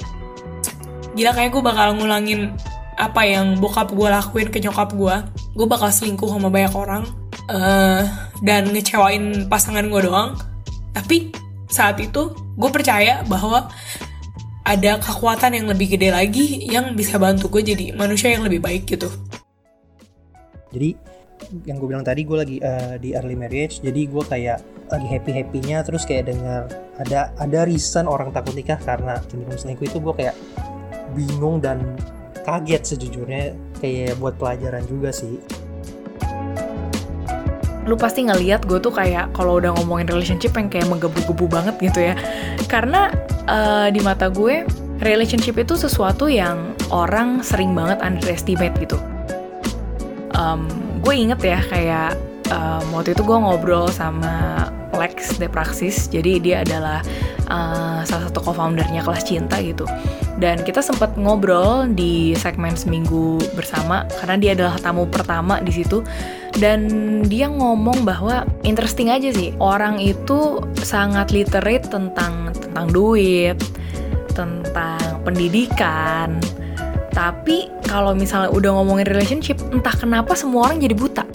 gila 1.13 1.31
kayak 1.33 1.49
gue 1.53 1.63
bakal 1.63 1.87
ngulangin 1.97 2.53
apa 2.93 3.25
yang 3.25 3.57
bokap 3.57 3.89
gue 3.89 4.05
lakuin 4.05 4.49
ke 4.53 4.61
nyokap 4.61 4.93
gue 4.93 5.15
gue 5.57 5.67
bakal 5.69 5.89
selingkuh 5.89 6.29
sama 6.29 6.53
banyak 6.53 6.73
orang 6.77 7.03
uh, 7.49 8.05
dan 8.45 8.69
ngecewain 8.69 9.49
pasangan 9.49 9.85
gue 9.89 10.01
doang 10.05 10.37
tapi 10.93 11.33
saat 11.73 11.97
itu 11.97 12.33
gue 12.37 12.69
percaya 12.69 13.25
bahwa 13.25 13.73
ada 14.63 14.95
kekuatan 15.01 15.59
yang 15.59 15.67
lebih 15.67 15.97
gede 15.97 16.13
lagi 16.13 16.69
yang 16.69 16.95
bisa 16.95 17.19
bantu 17.19 17.51
gue 17.51 17.73
jadi 17.75 17.91
manusia 17.97 18.31
yang 18.31 18.47
lebih 18.47 18.63
baik 18.63 18.87
gitu. 18.87 19.11
Jadi 20.71 20.95
yang 21.67 21.77
gue 21.77 21.87
bilang 21.91 22.05
tadi 22.07 22.23
gue 22.23 22.37
lagi 22.39 22.57
uh, 22.63 22.95
di 22.95 23.11
early 23.13 23.35
marriage 23.35 23.83
jadi 23.83 24.07
gue 24.07 24.23
kayak 24.23 24.63
lagi 24.87 25.07
happy 25.11 25.31
happynya 25.35 25.83
terus 25.83 26.07
kayak 26.07 26.31
dengar 26.31 26.71
ada 26.97 27.35
ada 27.35 27.59
reason 27.67 28.07
orang 28.07 28.31
takut 28.31 28.55
nikah 28.55 28.79
karena 28.79 29.19
cenderung 29.27 29.59
selingkuh 29.59 29.85
itu 29.85 29.99
gue 29.99 30.13
kayak 30.15 30.35
bingung 31.11 31.59
dan 31.59 31.83
kaget 32.43 32.83
sejujurnya 32.95 33.55
kayak 33.79 34.15
buat 34.19 34.35
pelajaran 34.39 34.83
juga 34.87 35.11
sih. 35.11 35.39
Lu 37.83 37.99
pasti 37.99 38.23
ngeliat 38.23 38.63
gue 38.63 38.79
tuh 38.79 38.95
kayak 38.95 39.35
kalau 39.35 39.59
udah 39.59 39.75
ngomongin 39.75 40.07
relationship 40.07 40.55
yang 40.55 40.71
kayak 40.71 40.87
menggebu-gebu 40.87 41.51
banget 41.51 41.75
gitu 41.83 41.99
ya. 41.99 42.15
Karena 42.71 43.11
uh, 43.47 43.91
di 43.91 43.99
mata 43.99 44.31
gue 44.31 44.63
relationship 45.03 45.59
itu 45.59 45.75
sesuatu 45.75 46.31
yang 46.31 46.71
orang 46.95 47.43
sering 47.43 47.75
banget 47.75 47.99
underestimate 47.99 48.75
gitu. 48.79 48.95
Um, 50.33 50.67
gue 51.03 51.11
inget 51.11 51.43
ya 51.43 51.59
kayak 51.67 52.15
um, 52.55 52.95
waktu 52.95 53.11
itu 53.11 53.21
gue 53.27 53.37
ngobrol 53.37 53.91
sama 53.91 54.67
Lex 54.95 55.35
de 55.41 55.51
Praxis. 55.51 56.07
Jadi 56.07 56.39
dia 56.39 56.63
adalah 56.63 57.03
uh, 57.47 58.01
salah 58.05 58.29
satu 58.29 58.39
co-foundernya 58.51 59.01
kelas 59.03 59.23
cinta 59.27 59.59
gitu. 59.59 59.87
Dan 60.37 60.61
kita 60.61 60.83
sempat 60.83 61.15
ngobrol 61.15 61.87
di 61.91 62.33
segmen 62.35 62.75
seminggu 62.75 63.39
bersama 63.53 64.03
karena 64.19 64.35
dia 64.39 64.51
adalah 64.57 64.75
tamu 64.79 65.07
pertama 65.07 65.59
di 65.63 65.71
situ. 65.71 66.03
Dan 66.53 66.85
dia 67.25 67.49
ngomong 67.49 68.05
bahwa 68.05 68.45
interesting 68.61 69.09
aja 69.09 69.33
sih 69.33 69.57
orang 69.57 69.97
itu 69.97 70.61
sangat 70.85 71.33
literate 71.33 71.89
tentang 71.89 72.53
tentang 72.53 72.87
duit 72.93 73.57
tentang 74.33 75.21
pendidikan. 75.21 76.41
Tapi 77.13 77.69
kalau 77.85 78.17
misalnya 78.17 78.49
udah 78.49 78.73
ngomongin 78.81 79.05
relationship, 79.05 79.61
entah 79.69 79.93
kenapa 79.93 80.33
semua 80.33 80.69
orang 80.69 80.81
jadi 80.81 80.97
buta. 80.97 81.25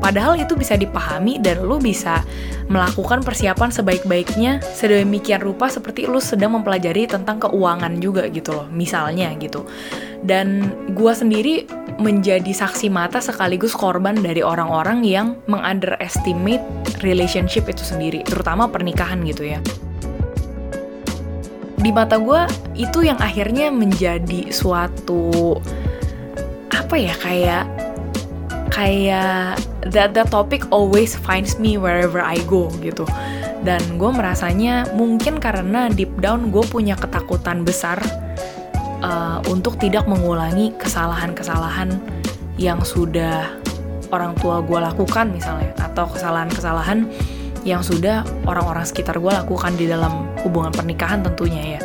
Padahal 0.00 0.40
itu 0.40 0.56
bisa 0.56 0.80
dipahami 0.80 1.38
dan 1.38 1.60
lu 1.60 1.76
bisa 1.76 2.24
melakukan 2.72 3.20
persiapan 3.20 3.68
sebaik-baiknya 3.68 4.64
sedemikian 4.64 5.44
rupa 5.44 5.68
seperti 5.68 6.08
lu 6.08 6.18
sedang 6.18 6.56
mempelajari 6.56 7.04
tentang 7.04 7.36
keuangan 7.36 8.00
juga 8.00 8.24
gitu 8.32 8.56
loh, 8.56 8.66
misalnya 8.72 9.28
gitu. 9.36 9.68
Dan 10.24 10.72
gua 10.96 11.12
sendiri 11.12 11.68
menjadi 12.00 12.48
saksi 12.48 12.88
mata 12.88 13.20
sekaligus 13.20 13.76
korban 13.76 14.16
dari 14.16 14.40
orang-orang 14.40 15.04
yang 15.04 15.36
mengunderestimate 15.44 16.64
relationship 17.04 17.68
itu 17.68 17.84
sendiri, 17.84 18.24
terutama 18.24 18.68
pernikahan 18.72 19.20
gitu 19.24 19.44
ya 19.44 19.60
di 21.80 21.90
mata 21.96 22.20
gue 22.20 22.44
itu 22.76 23.08
yang 23.08 23.16
akhirnya 23.16 23.72
menjadi 23.72 24.52
suatu 24.52 25.56
apa 26.68 26.94
ya 27.00 27.14
kayak 27.16 27.64
kayak 28.68 29.56
that 29.88 30.12
the 30.12 30.24
topic 30.28 30.68
always 30.68 31.16
finds 31.16 31.56
me 31.56 31.80
wherever 31.80 32.20
I 32.20 32.40
go 32.44 32.68
gitu 32.84 33.08
dan 33.60 33.80
gue 34.00 34.10
merasanya 34.12 34.88
mungkin 34.96 35.36
karena 35.36 35.92
deep 35.92 36.12
down 36.20 36.48
gue 36.48 36.64
punya 36.68 36.96
ketakutan 36.96 37.64
besar 37.64 38.00
uh, 39.04 39.40
untuk 39.48 39.76
tidak 39.76 40.08
mengulangi 40.08 40.72
kesalahan-kesalahan 40.80 42.00
yang 42.56 42.80
sudah 42.84 43.52
orang 44.12 44.36
tua 44.40 44.64
gue 44.64 44.78
lakukan 44.80 45.32
misalnya 45.32 45.72
atau 45.80 46.08
kesalahan-kesalahan 46.08 47.08
yang 47.64 47.84
sudah 47.84 48.24
orang-orang 48.48 48.84
sekitar 48.88 49.20
gue 49.20 49.32
lakukan 49.32 49.76
di 49.76 49.84
dalam 49.84 50.28
hubungan 50.40 50.72
pernikahan 50.72 51.20
tentunya 51.20 51.76
ya. 51.76 51.80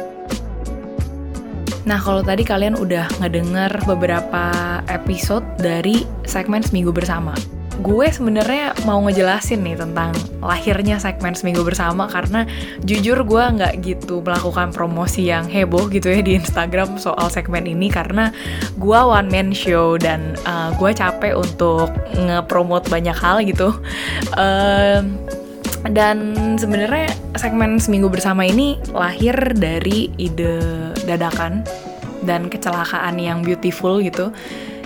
Nah 1.85 1.99
kalau 2.01 2.25
tadi 2.25 2.41
kalian 2.41 2.79
udah 2.79 3.05
ngedenger 3.21 3.83
beberapa 3.85 4.49
episode 4.89 5.45
dari 5.59 6.07
segmen 6.25 6.63
Seminggu 6.63 6.95
Bersama. 6.95 7.35
Gue 7.83 8.07
sebenarnya 8.07 8.71
mau 8.87 9.03
ngejelasin 9.03 9.59
nih 9.59 9.75
tentang 9.75 10.15
lahirnya 10.39 10.95
segmen 11.01 11.35
seminggu 11.35 11.65
bersama 11.67 12.07
karena 12.07 12.47
jujur 12.87 13.25
gue 13.27 13.43
nggak 13.43 13.73
gitu 13.83 14.23
melakukan 14.23 14.71
promosi 14.71 15.27
yang 15.27 15.49
heboh 15.49 15.91
gitu 15.91 16.07
ya 16.07 16.23
di 16.23 16.39
Instagram 16.39 16.95
soal 16.95 17.27
segmen 17.27 17.67
ini 17.67 17.91
karena 17.91 18.31
gue 18.79 18.99
one 18.99 19.27
man 19.27 19.51
show 19.51 19.99
dan 19.99 20.39
uh, 20.47 20.71
gue 20.79 20.91
capek 20.95 21.35
untuk 21.35 21.91
ngepromot 22.15 22.87
banyak 22.87 23.15
hal 23.15 23.43
gitu. 23.43 23.75
Uh, 24.39 25.03
dan 25.85 26.33
sebenarnya 26.57 27.13
segmen 27.37 27.77
seminggu 27.77 28.09
bersama 28.09 28.41
ini 28.41 28.81
lahir 28.89 29.37
dari 29.53 30.09
ide 30.17 30.57
dadakan 31.05 31.61
dan 32.25 32.49
kecelakaan 32.49 33.21
yang 33.21 33.45
beautiful 33.45 34.01
gitu. 34.01 34.33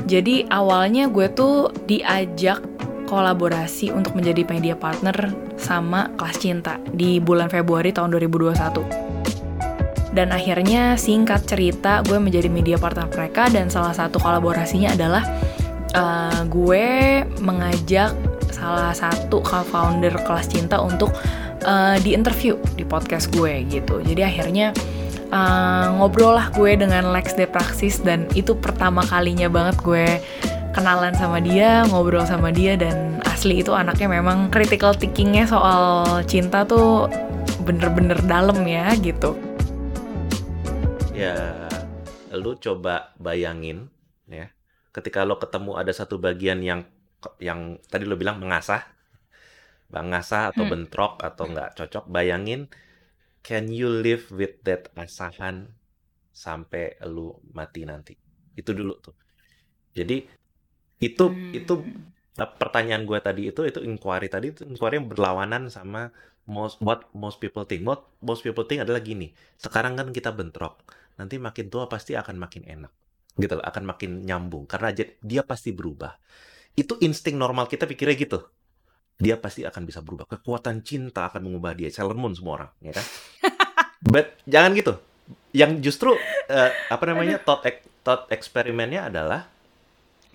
Jadi 0.08 0.48
awalnya 0.52 1.08
gue 1.08 1.28
tuh 1.32 1.72
diajak 1.88 2.60
kolaborasi 3.10 3.90
untuk 3.90 4.14
menjadi 4.14 4.46
media 4.46 4.76
partner 4.78 5.34
sama 5.58 6.14
Kelas 6.14 6.38
Cinta 6.38 6.78
di 6.94 7.18
bulan 7.18 7.50
Februari 7.50 7.90
tahun 7.90 8.14
2021. 8.14 10.14
Dan 10.14 10.30
akhirnya 10.30 10.94
singkat 10.94 11.50
cerita 11.50 12.06
gue 12.06 12.22
menjadi 12.22 12.50
media 12.50 12.78
partner 12.78 13.10
mereka 13.10 13.50
dan 13.50 13.74
salah 13.74 13.98
satu 13.98 14.22
kolaborasinya 14.22 14.94
adalah 14.94 15.26
uh, 15.98 16.46
gue 16.46 17.26
mengajak 17.42 18.14
salah 18.54 18.94
satu 18.94 19.42
co-founder 19.42 20.14
Kelas 20.26 20.50
Cinta 20.50 20.82
untuk 20.82 21.14
uh, 21.66 21.98
di 22.02 22.14
interview 22.14 22.58
di 22.78 22.86
podcast 22.86 23.30
gue 23.34 23.66
gitu. 23.70 24.02
Jadi 24.02 24.22
akhirnya 24.26 24.74
uh, 25.30 25.94
ngobrol 25.98 26.38
lah 26.38 26.50
gue 26.54 26.78
dengan 26.78 27.14
Lex 27.14 27.38
de 27.38 27.46
Praxis 27.46 28.02
dan 28.02 28.26
itu 28.34 28.58
pertama 28.58 29.06
kalinya 29.06 29.50
banget 29.50 29.76
gue 29.82 30.08
kenalan 30.80 31.12
sama 31.12 31.44
dia, 31.44 31.84
ngobrol 31.92 32.24
sama 32.24 32.56
dia 32.56 32.80
dan 32.80 33.20
asli 33.28 33.60
itu 33.60 33.76
anaknya 33.76 34.08
memang 34.08 34.48
critical 34.48 34.96
thinkingnya 34.96 35.44
soal 35.44 36.08
cinta 36.24 36.64
tuh 36.64 37.12
bener-bener 37.68 38.16
dalam 38.24 38.64
ya 38.64 38.88
gitu. 39.04 39.36
Ya, 41.12 41.68
lu 42.32 42.56
coba 42.56 43.12
bayangin 43.20 43.92
ya, 44.32 44.56
ketika 44.96 45.28
lo 45.28 45.36
ketemu 45.36 45.76
ada 45.76 45.92
satu 45.92 46.16
bagian 46.16 46.64
yang 46.64 46.88
yang 47.44 47.76
tadi 47.92 48.08
lo 48.08 48.16
bilang 48.16 48.40
mengasah, 48.40 48.88
mengasah 49.92 50.56
atau 50.56 50.64
hmm. 50.64 50.72
bentrok 50.72 51.20
atau 51.20 51.44
nggak 51.52 51.76
cocok, 51.76 52.08
bayangin 52.08 52.72
can 53.44 53.68
you 53.68 53.92
live 53.92 54.32
with 54.32 54.64
that 54.64 54.88
asahan 54.96 55.76
sampai 56.32 56.96
lu 57.04 57.36
mati 57.52 57.84
nanti? 57.84 58.16
Itu 58.56 58.72
dulu 58.72 58.96
tuh. 59.04 59.20
Jadi 59.92 60.39
itu 61.00 61.32
hmm. 61.32 61.56
itu 61.56 61.74
pertanyaan 62.36 63.04
gue 63.04 63.20
tadi 63.20 63.52
itu 63.52 63.68
itu 63.68 63.80
inquiry 63.84 64.32
tadi 64.32 64.56
itu 64.56 64.64
inquiry 64.64 65.00
yang 65.00 65.08
berlawanan 65.12 65.68
sama 65.68 66.12
most 66.48 66.80
what 66.80 67.08
most 67.12 67.38
people 67.44 67.64
think. 67.68 67.84
What 67.84 68.08
most 68.24 68.44
people 68.44 68.64
think 68.64 68.84
adalah 68.84 69.04
gini 69.04 69.32
sekarang 69.60 70.00
kan 70.00 70.12
kita 70.16 70.32
bentrok 70.32 70.80
nanti 71.20 71.36
makin 71.36 71.68
tua 71.68 71.92
pasti 71.92 72.16
akan 72.16 72.40
makin 72.40 72.64
enak 72.64 72.92
gitu 73.36 73.60
loh 73.60 73.64
akan 73.64 73.84
makin 73.88 74.24
nyambung 74.24 74.68
karena 74.68 74.92
dia 75.20 75.42
pasti 75.44 75.72
berubah. 75.76 76.16
Itu 76.76 76.96
insting 77.04 77.36
normal 77.36 77.68
kita 77.68 77.84
pikirnya 77.88 78.16
gitu. 78.16 78.40
Dia 79.20 79.36
pasti 79.36 79.68
akan 79.68 79.84
bisa 79.84 80.00
berubah. 80.00 80.24
Kekuatan 80.32 80.80
cinta 80.80 81.28
akan 81.28 81.52
mengubah 81.52 81.76
dia 81.76 81.92
Sailor 81.92 82.16
Moon 82.16 82.32
semua 82.32 82.64
orang 82.64 82.72
ya 82.80 82.96
kan? 82.96 83.06
But 84.12 84.40
jangan 84.48 84.72
gitu. 84.80 84.94
Yang 85.52 85.72
justru 85.92 86.16
uh, 86.50 86.72
apa 86.88 87.04
namanya 87.04 87.38
thought 87.44 87.68
thought 88.04 88.32
eksperimennya 88.32 89.12
adalah 89.12 89.52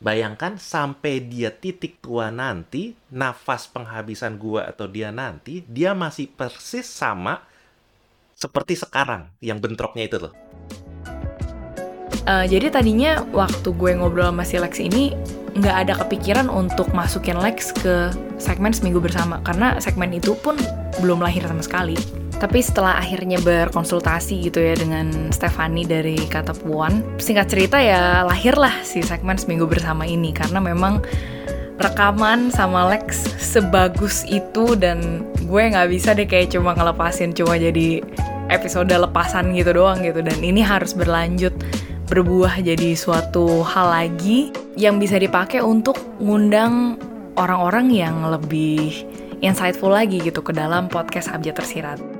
Bayangkan 0.02 0.58
sampai 0.58 1.22
dia 1.22 1.54
titik 1.54 2.02
tua 2.02 2.28
nanti, 2.34 2.98
nafas 3.14 3.70
penghabisan 3.70 4.36
gua 4.36 4.66
atau 4.66 4.90
dia 4.90 5.14
nanti, 5.14 5.62
dia 5.70 5.94
masih 5.94 6.26
persis 6.28 6.84
sama 6.84 7.46
seperti 8.34 8.74
sekarang 8.74 9.30
yang 9.38 9.62
bentroknya 9.62 10.04
itu 10.10 10.18
loh. 10.18 10.34
Uh, 12.24 12.48
jadi 12.48 12.72
tadinya 12.72 13.20
waktu 13.36 13.68
gue 13.68 14.00
ngobrol 14.00 14.32
sama 14.32 14.48
si 14.48 14.56
Lex 14.56 14.80
ini 14.80 15.12
nggak 15.54 15.76
ada 15.86 15.94
kepikiran 16.02 16.48
untuk 16.48 16.88
masukin 16.96 17.36
Lex 17.36 17.70
ke 17.76 18.10
segmen 18.40 18.72
seminggu 18.72 18.98
bersama 18.98 19.44
karena 19.44 19.76
segmen 19.76 20.08
itu 20.10 20.32
pun 20.40 20.56
belum 21.04 21.20
lahir 21.20 21.44
sama 21.44 21.60
sekali. 21.60 22.23
Tapi 22.38 22.58
setelah 22.60 22.98
akhirnya 23.00 23.40
berkonsultasi 23.40 24.50
gitu 24.50 24.60
ya 24.60 24.74
dengan 24.76 25.32
Stefani 25.32 25.88
dari 25.88 26.18
Kata 26.28 26.52
Puan, 26.52 27.00
singkat 27.16 27.48
cerita 27.48 27.80
ya 27.80 28.26
lahirlah 28.26 28.84
si 28.84 29.00
segmen 29.00 29.38
Seminggu 29.40 29.64
Bersama 29.64 30.04
ini 30.04 30.34
karena 30.34 30.60
memang 30.60 31.00
rekaman 31.78 32.54
sama 32.54 32.86
Lex 32.86 33.26
sebagus 33.42 34.22
itu 34.30 34.78
dan 34.78 35.26
gue 35.42 35.62
nggak 35.74 35.90
bisa 35.90 36.14
deh 36.14 36.26
kayak 36.26 36.54
cuma 36.54 36.70
ngelepasin 36.70 37.34
cuma 37.34 37.58
jadi 37.58 37.98
episode 38.46 38.94
lepasan 38.94 39.50
gitu 39.58 39.74
doang 39.74 39.98
gitu 40.06 40.22
dan 40.22 40.38
ini 40.38 40.62
harus 40.62 40.94
berlanjut 40.94 41.50
berbuah 42.06 42.62
jadi 42.62 42.94
suatu 42.94 43.64
hal 43.66 43.90
lagi 43.90 44.54
yang 44.78 45.02
bisa 45.02 45.18
dipakai 45.18 45.64
untuk 45.64 45.98
ngundang 46.22 47.00
orang-orang 47.34 47.90
yang 47.90 48.22
lebih 48.28 49.02
insightful 49.42 49.90
lagi 49.90 50.22
gitu 50.22 50.44
ke 50.44 50.54
dalam 50.54 50.86
podcast 50.86 51.32
Abjad 51.32 51.58
Tersirat. 51.58 52.13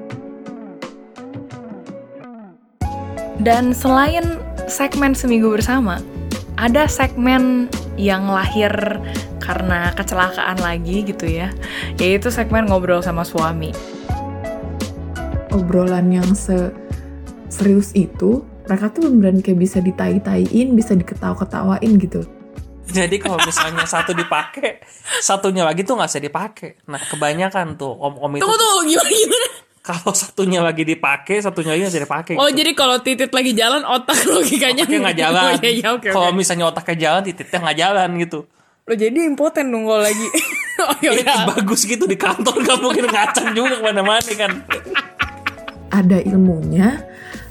Dan 3.42 3.74
selain 3.74 4.38
segmen 4.70 5.12
seminggu 5.12 5.50
bersama, 5.50 5.98
ada 6.54 6.86
segmen 6.86 7.66
yang 7.98 8.30
lahir 8.30 8.70
karena 9.42 9.90
kecelakaan 9.92 10.58
lagi 10.62 11.04
gitu 11.04 11.26
ya, 11.26 11.50
yaitu 11.98 12.30
segmen 12.30 12.70
ngobrol 12.70 13.02
sama 13.02 13.26
suami. 13.26 13.74
Obrolan 15.50 16.10
yang 16.10 16.30
se 16.34 16.72
serius 17.50 17.94
itu, 17.94 18.42
mereka 18.66 18.90
tuh 18.90 19.06
beneran 19.06 19.38
kayak 19.44 19.60
bisa 19.60 19.78
ditai-taiin, 19.78 20.74
bisa 20.74 20.96
diketawa-ketawain 20.96 21.92
gitu. 22.00 22.26
Jadi 22.84 23.16
kalau 23.16 23.40
misalnya 23.40 23.88
satu 23.88 24.12
dipakai, 24.12 24.84
satunya 25.18 25.64
lagi 25.64 25.82
tuh 25.82 25.96
nggak 25.98 26.10
bisa 26.10 26.20
dipakai. 26.22 26.70
Nah 26.86 27.00
kebanyakan 27.00 27.80
tuh 27.80 27.90
om-om 27.90 28.38
itu. 28.38 28.42
Tunggu 28.44 28.56
tuh 28.60 28.72
gimana 28.86 29.10
gimana? 29.10 29.48
Kalau 29.84 30.16
satunya 30.16 30.64
lagi 30.64 30.80
dipakai, 30.80 31.44
satunya 31.44 31.76
lagi 31.76 31.92
tidak 31.92 32.08
dipakai. 32.08 32.34
Oh, 32.40 32.48
gitu. 32.48 32.64
jadi 32.64 32.70
kalau 32.72 32.96
titit 33.04 33.28
lagi 33.28 33.52
jalan, 33.52 33.84
otak 33.84 34.16
logikanya 34.32 34.88
nggak 34.88 35.16
jalan. 35.20 35.44
oh, 35.44 35.52
iya, 35.60 35.70
iya, 35.76 35.88
okay, 35.92 36.08
kalau 36.08 36.32
okay. 36.32 36.40
misalnya 36.40 36.64
otaknya 36.72 36.96
jalan, 36.96 37.20
tititnya 37.20 37.58
nggak 37.60 37.78
jalan 37.78 38.08
gitu. 38.16 38.38
Lo 38.88 38.92
jadi 38.96 39.18
impoten 39.28 39.68
dong 39.68 39.84
kalau 39.84 40.00
lagi. 40.00 40.26
oh, 40.88 40.96
iya, 41.04 41.12
iya. 41.20 41.36
bagus 41.52 41.84
gitu 41.84 42.08
di 42.08 42.16
kantor 42.16 42.64
gak 42.64 42.80
mungkin 42.80 43.12
ngacang 43.12 43.52
juga 43.52 43.76
ke 43.76 43.84
mana-mana 43.84 44.32
kan. 44.32 44.52
Ada 45.92 46.18
ilmunya, 46.32 47.04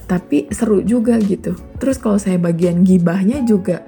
tapi 0.09 0.49
seru 0.49 0.81
juga 0.81 1.21
gitu. 1.21 1.53
Terus 1.77 2.01
kalau 2.01 2.17
saya 2.17 2.41
bagian 2.41 2.81
gibahnya 2.81 3.45
juga 3.45 3.85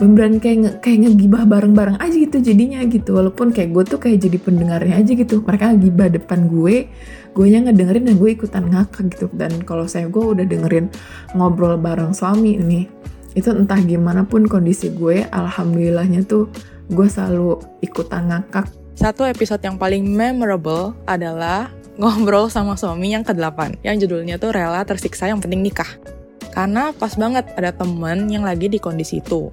beneran 0.00 0.40
kayak 0.40 0.56
nge, 0.58 0.70
kayak 0.80 0.98
ngegibah 1.04 1.44
bareng-bareng 1.44 1.98
aja 2.00 2.16
gitu 2.16 2.38
jadinya 2.40 2.80
gitu. 2.88 3.16
Walaupun 3.16 3.52
kayak 3.52 3.70
gue 3.76 3.84
tuh 3.84 3.98
kayak 4.00 4.24
jadi 4.24 4.38
pendengarnya 4.40 4.94
aja 4.96 5.12
gitu. 5.12 5.44
Mereka 5.44 5.76
ngegibah 5.76 6.08
depan 6.12 6.48
gue 6.48 6.88
gue 7.32 7.46
nya 7.48 7.64
ngedengerin 7.64 8.12
dan 8.12 8.16
gue 8.20 8.30
ikutan 8.32 8.64
ngakak 8.68 9.04
gitu. 9.16 9.26
Dan 9.32 9.64
kalau 9.64 9.84
saya 9.88 10.08
gue 10.08 10.20
udah 10.20 10.44
dengerin 10.44 10.88
ngobrol 11.36 11.76
bareng 11.76 12.12
suami 12.12 12.56
ini 12.56 12.88
itu 13.32 13.48
entah 13.48 13.80
gimana 13.80 14.28
pun 14.28 14.44
kondisi 14.44 14.92
gue 14.92 15.24
alhamdulillahnya 15.32 16.28
tuh 16.28 16.52
gue 16.92 17.08
selalu 17.08 17.60
ikutan 17.80 18.28
ngakak. 18.28 18.68
Satu 18.92 19.24
episode 19.24 19.64
yang 19.64 19.80
paling 19.80 20.04
memorable 20.04 20.92
adalah 21.08 21.72
ngobrol 21.96 22.52
sama 22.52 22.76
suami 22.76 23.16
yang 23.16 23.24
ke-8 23.24 23.80
yang 23.84 23.96
judulnya 23.96 24.36
tuh 24.36 24.52
rela 24.52 24.84
tersiksa 24.84 25.32
yang 25.32 25.40
penting 25.40 25.64
nikah. 25.64 25.88
Karena 26.52 26.92
pas 26.92 27.16
banget 27.16 27.48
ada 27.56 27.72
temen 27.72 28.28
yang 28.28 28.44
lagi 28.44 28.68
di 28.68 28.76
kondisi 28.76 29.24
itu 29.24 29.48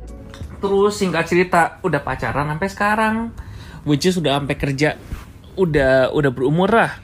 terus 0.59 0.99
singkat 0.99 1.25
cerita 1.25 1.79
udah 1.81 2.03
pacaran 2.03 2.51
sampai 2.51 2.69
sekarang. 2.69 3.15
Which 3.87 4.05
is 4.05 4.19
udah 4.19 4.39
sampai 4.39 4.55
kerja 4.59 4.99
udah 5.55 6.11
udah 6.11 6.31
berumur 6.31 6.71
lah. 6.71 6.99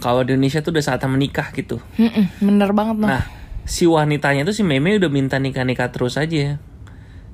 Kalau 0.00 0.20
di 0.24 0.36
Indonesia 0.36 0.60
tuh 0.60 0.76
udah 0.76 0.84
saatnya 0.84 1.08
menikah 1.08 1.48
gitu. 1.56 1.80
Mm-mm, 1.96 2.28
bener 2.40 2.76
banget 2.76 2.96
loh 3.00 3.08
nah 3.08 3.24
si 3.64 3.88
wanitanya 3.88 4.44
tuh 4.44 4.52
si 4.52 4.60
meme 4.60 5.00
udah 5.00 5.08
minta 5.08 5.40
nikah 5.40 5.64
nikah 5.64 5.88
terus 5.88 6.20
aja. 6.20 6.60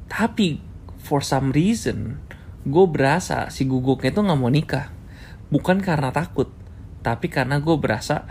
Tapi 0.06 0.62
for 1.02 1.22
some 1.22 1.50
reason 1.50 2.22
gue 2.66 2.86
berasa 2.86 3.48
si 3.48 3.66
guguknya 3.66 4.14
tuh 4.14 4.22
nggak 4.26 4.38
mau 4.38 4.50
nikah. 4.50 4.90
Bukan 5.50 5.82
karena 5.82 6.14
takut 6.14 6.50
tapi 7.00 7.32
karena 7.32 7.58
gue 7.58 7.76
berasa 7.80 8.28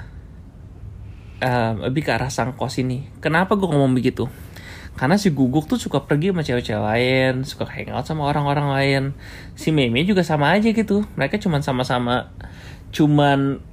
uh, 1.41 1.73
lebih 1.89 2.07
ke 2.07 2.11
arah 2.15 2.31
sang 2.31 2.55
kos 2.55 2.79
ini. 2.79 3.07
Kenapa 3.19 3.59
gue 3.59 3.67
ngomong 3.67 3.95
begitu 3.95 4.31
karena 4.99 5.15
si 5.15 5.31
Guguk 5.31 5.63
tuh 5.71 5.79
suka 5.79 6.03
pergi 6.03 6.35
sama 6.35 6.43
cewek-cewek 6.43 6.83
lain, 6.83 7.47
suka 7.47 7.63
hangout 7.63 8.03
sama 8.03 8.27
orang-orang 8.27 8.67
lain. 8.67 9.03
Si 9.55 9.71
Meme 9.71 10.03
juga 10.03 10.27
sama 10.27 10.51
aja 10.51 10.67
gitu. 10.75 11.07
Mereka 11.15 11.39
cuman 11.39 11.63
sama-sama 11.63 12.35
cuman 12.91 13.63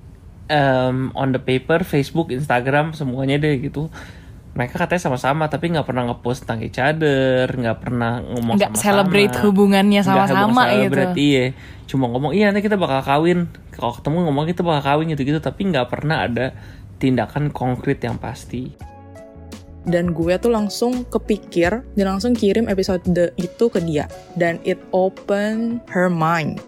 um, 0.46 1.10
on 1.18 1.34
the 1.34 1.42
paper, 1.42 1.82
Facebook, 1.82 2.30
Instagram, 2.30 2.94
semuanya 2.94 3.42
deh 3.42 3.58
gitu. 3.58 3.90
mereka 4.56 4.80
katanya 4.80 5.12
sama-sama 5.12 5.52
tapi 5.52 5.68
nggak 5.68 5.84
pernah 5.84 6.08
ngepost 6.08 6.48
tentang 6.48 6.64
each 6.64 6.80
other 6.80 7.44
nggak 7.44 7.76
pernah 7.76 8.24
ngomong 8.24 8.56
Nggak 8.56 8.72
celebrate 8.80 9.36
hubungannya 9.44 10.00
sama-sama 10.00 10.72
gitu. 10.72 10.96
celebrate, 10.96 11.16
iya 11.20 11.44
cuma 11.84 12.08
ngomong 12.08 12.32
iya 12.32 12.48
nanti 12.48 12.64
kita 12.64 12.80
bakal 12.80 13.04
kawin 13.04 13.52
kalau 13.76 13.92
ketemu 13.92 14.16
ngomong 14.24 14.48
kita 14.48 14.64
bakal 14.64 14.96
kawin 14.96 15.12
gitu-gitu 15.12 15.44
tapi 15.44 15.68
nggak 15.68 15.92
pernah 15.92 16.24
ada 16.24 16.56
tindakan 16.96 17.52
konkret 17.52 18.00
yang 18.00 18.16
pasti 18.16 18.72
dan 19.86 20.10
gue 20.10 20.34
tuh 20.36 20.50
langsung 20.50 21.06
kepikir 21.06 21.86
dan 21.94 22.06
langsung 22.10 22.34
kirim 22.34 22.66
episode 22.66 23.06
itu 23.38 23.64
ke 23.70 23.78
dia. 23.80 24.10
Dan 24.34 24.58
it 24.66 24.82
open 24.90 25.78
her 25.86 26.10
mind. 26.10 26.58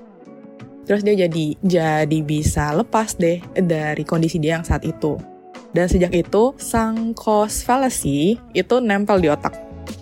Terus 0.88 1.04
dia 1.04 1.28
jadi 1.28 1.46
jadi 1.60 2.18
bisa 2.24 2.72
lepas 2.72 3.12
deh 3.18 3.42
dari 3.52 4.06
kondisi 4.06 4.40
dia 4.40 4.56
yang 4.56 4.64
saat 4.64 4.86
itu. 4.86 5.18
Dan 5.74 5.84
sejak 5.84 6.16
itu 6.16 6.56
sang 6.56 7.12
cause 7.12 7.60
fallacy 7.60 8.40
itu 8.56 8.80
nempel 8.80 9.20
di 9.20 9.28
otak. 9.28 9.52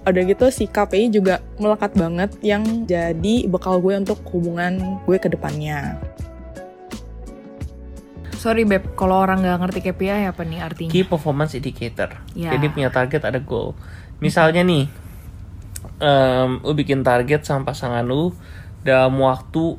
Udah 0.07 0.23
gitu 0.23 0.47
si 0.55 0.71
KPI 0.71 1.11
juga 1.11 1.43
melekat 1.59 1.99
banget 1.99 2.31
yang 2.39 2.87
jadi 2.87 3.51
bekal 3.51 3.83
gue 3.83 3.99
untuk 3.99 4.23
hubungan 4.31 5.03
gue 5.03 5.19
ke 5.19 5.27
depannya 5.27 5.99
Sorry 8.47 8.63
Beb, 8.63 8.95
kalau 8.95 9.19
orang 9.19 9.43
nggak 9.43 9.59
ngerti 9.59 9.81
KPI 9.91 10.31
apa 10.31 10.47
nih 10.47 10.63
artinya? 10.63 10.91
key 10.95 11.03
performance 11.03 11.59
indicator 11.59 12.15
Ya. 12.31 12.55
jadi 12.55 12.71
punya 12.71 12.95
target 12.95 13.27
ada 13.27 13.43
goal 13.43 13.75
misalnya 14.23 14.63
nih 14.63 14.87
em, 15.99 16.63
lu 16.63 16.73
bikin 16.79 17.03
target 17.03 17.43
sama 17.43 17.67
pasangan 17.67 18.07
lu 18.07 18.31
dalam 18.87 19.19
waktu 19.19 19.75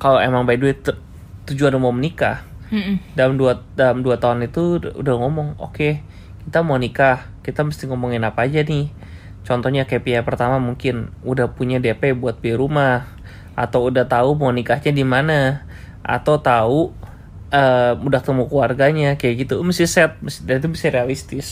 kalau 0.00 0.24
emang 0.24 0.48
by 0.48 0.56
the 0.56 0.72
way 0.72 0.76
tu- 0.76 0.96
tujuan 1.44 1.76
lu 1.76 1.84
mau 1.84 1.92
menikah 1.92 2.48
Mm-mm. 2.72 2.96
dalam 3.12 3.36
dua 3.36 3.60
dalam 3.76 4.00
dua 4.00 4.16
tahun 4.16 4.48
itu 4.48 4.80
udah- 4.80 4.96
udah 4.96 5.14
ngomong 5.20 5.48
oke 5.60 6.00
kita 6.48 6.58
mau 6.64 6.80
nikah 6.80 7.28
kita 7.44 7.60
mesti 7.60 7.84
ngomongin 7.92 8.24
apa 8.24 8.48
aja 8.48 8.64
nih 8.64 8.88
contohnya 9.44 9.84
KPI 9.84 10.24
pertama 10.24 10.56
mungkin 10.56 11.12
udah 11.20 11.52
punya 11.52 11.76
DP 11.76 12.16
buat 12.16 12.40
beli 12.40 12.56
rumah 12.56 13.04
atau 13.52 13.92
udah 13.92 14.08
tahu 14.08 14.32
mau 14.32 14.48
nikahnya 14.48 14.96
di 14.96 15.04
mana 15.04 15.68
atau 16.00 16.40
tahu 16.40 17.03
eh, 17.54 17.92
udah 17.94 18.18
ketemu 18.18 18.50
keluarganya 18.50 19.10
kayak 19.14 19.46
gitu 19.46 19.62
mesti 19.62 19.86
set 19.86 20.18
mesti, 20.18 20.42
dan 20.42 20.58
itu 20.58 20.68
mesti 20.74 20.88
realistis 20.90 21.48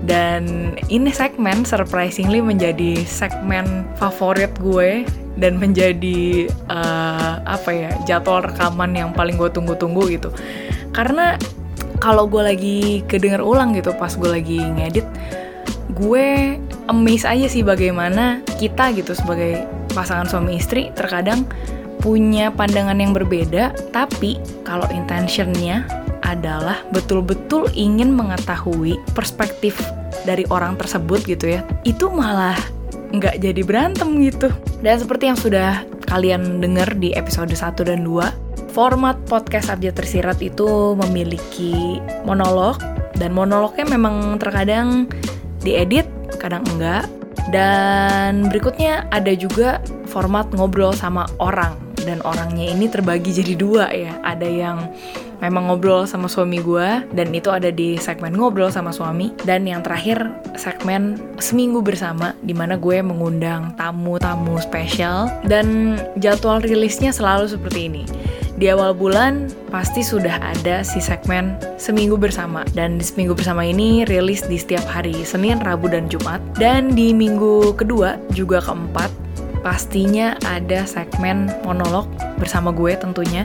Dan 0.00 0.74
ini 0.90 1.14
segmen 1.14 1.62
surprisingly 1.62 2.42
menjadi 2.42 3.04
segmen 3.06 3.86
favorit 3.94 4.50
gue 4.58 5.06
dan 5.38 5.60
menjadi 5.60 6.50
eh, 6.50 7.34
apa 7.46 7.70
ya 7.70 7.90
jadwal 8.08 8.42
rekaman 8.42 8.90
yang 8.96 9.14
paling 9.14 9.38
gue 9.38 9.46
tunggu-tunggu 9.52 10.10
gitu. 10.10 10.34
Karena 10.90 11.38
kalau 12.02 12.26
gue 12.26 12.42
lagi 12.42 12.78
kedenger 13.06 13.44
ulang 13.44 13.76
gitu 13.76 13.94
pas 13.94 14.10
gue 14.10 14.26
lagi 14.26 14.58
ngedit, 14.58 15.06
gue 15.94 16.58
amazed 16.90 17.28
aja 17.28 17.46
sih 17.46 17.62
bagaimana 17.62 18.42
kita 18.58 18.90
gitu 18.96 19.14
sebagai 19.14 19.62
pasangan 19.94 20.26
suami 20.26 20.58
istri 20.58 20.90
terkadang 20.96 21.46
punya 22.00 22.48
pandangan 22.48 22.96
yang 22.96 23.12
berbeda, 23.12 23.76
tapi 23.92 24.40
kalau 24.64 24.88
intentionnya 24.90 25.84
adalah 26.24 26.80
betul-betul 26.92 27.68
ingin 27.76 28.12
mengetahui 28.12 28.96
perspektif 29.12 29.76
dari 30.24 30.44
orang 30.48 30.76
tersebut 30.76 31.24
gitu 31.24 31.58
ya, 31.58 31.60
itu 31.84 32.08
malah 32.08 32.56
nggak 33.10 33.42
jadi 33.42 33.62
berantem 33.66 34.08
gitu. 34.24 34.48
Dan 34.80 34.96
seperti 35.00 35.28
yang 35.28 35.38
sudah 35.38 35.84
kalian 36.08 36.58
dengar 36.58 36.90
di 36.96 37.12
episode 37.14 37.52
1 37.52 37.84
dan 37.84 38.02
2, 38.06 38.72
format 38.72 39.18
podcast 39.26 39.68
Abjad 39.70 39.98
Tersirat 39.98 40.38
itu 40.40 40.94
memiliki 40.96 41.98
monolog, 42.24 42.78
dan 43.18 43.34
monolognya 43.34 43.84
memang 43.90 44.38
terkadang 44.40 45.10
diedit, 45.60 46.08
kadang 46.40 46.64
enggak. 46.74 47.04
Dan 47.50 48.46
berikutnya 48.46 49.10
ada 49.10 49.34
juga 49.34 49.82
format 50.06 50.46
ngobrol 50.54 50.94
sama 50.94 51.26
orang 51.42 51.89
dan 52.04 52.22
orangnya 52.24 52.70
ini 52.70 52.86
terbagi 52.88 53.30
jadi 53.32 53.54
dua 53.56 53.84
ya. 53.90 54.16
Ada 54.24 54.48
yang 54.48 54.78
memang 55.40 55.72
ngobrol 55.72 56.04
sama 56.04 56.28
suami 56.28 56.60
gue 56.60 57.04
dan 57.16 57.28
itu 57.32 57.48
ada 57.48 57.72
di 57.72 57.96
segmen 57.96 58.36
ngobrol 58.36 58.68
sama 58.68 58.92
suami 58.92 59.32
dan 59.48 59.64
yang 59.64 59.80
terakhir 59.80 60.20
segmen 60.54 61.16
seminggu 61.40 61.80
bersama 61.80 62.36
di 62.44 62.52
mana 62.52 62.76
gue 62.76 63.00
mengundang 63.00 63.72
tamu-tamu 63.80 64.60
spesial 64.60 65.32
dan 65.48 65.96
jadwal 66.20 66.60
rilisnya 66.60 67.10
selalu 67.10 67.48
seperti 67.48 67.88
ini. 67.88 68.04
Di 68.60 68.68
awal 68.68 68.92
bulan 68.92 69.48
pasti 69.72 70.04
sudah 70.04 70.36
ada 70.36 70.84
si 70.84 71.00
segmen 71.00 71.56
seminggu 71.80 72.20
bersama 72.20 72.60
dan 72.76 73.00
di 73.00 73.04
seminggu 73.08 73.32
bersama 73.32 73.64
ini 73.64 74.04
rilis 74.04 74.44
di 74.44 74.60
setiap 74.60 74.84
hari 74.84 75.16
Senin, 75.24 75.64
Rabu, 75.64 75.88
dan 75.88 76.12
Jumat 76.12 76.44
dan 76.60 76.92
di 76.92 77.16
minggu 77.16 77.72
kedua 77.72 78.20
juga 78.36 78.60
keempat 78.60 79.29
pastinya 79.60 80.36
ada 80.48 80.88
segmen 80.88 81.52
monolog 81.62 82.08
bersama 82.40 82.72
gue 82.72 82.96
tentunya 82.96 83.44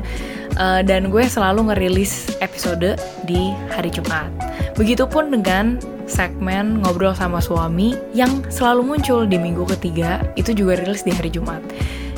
Eh, 0.56 0.82
dan 0.88 1.12
gue 1.12 1.24
selalu 1.28 1.72
ngerilis 1.72 2.32
episode 2.40 2.96
di 3.28 3.52
hari 3.76 3.92
Jumat. 3.92 4.32
Begitupun 4.80 5.28
dengan 5.32 5.76
segmen 6.08 6.80
ngobrol 6.80 7.12
sama 7.12 7.44
suami 7.44 7.92
yang 8.16 8.40
selalu 8.48 8.96
muncul 8.96 9.28
di 9.28 9.36
minggu 9.36 9.68
ketiga 9.76 10.24
itu 10.40 10.56
juga 10.56 10.80
rilis 10.80 11.04
di 11.04 11.12
hari 11.12 11.28
Jumat. 11.28 11.60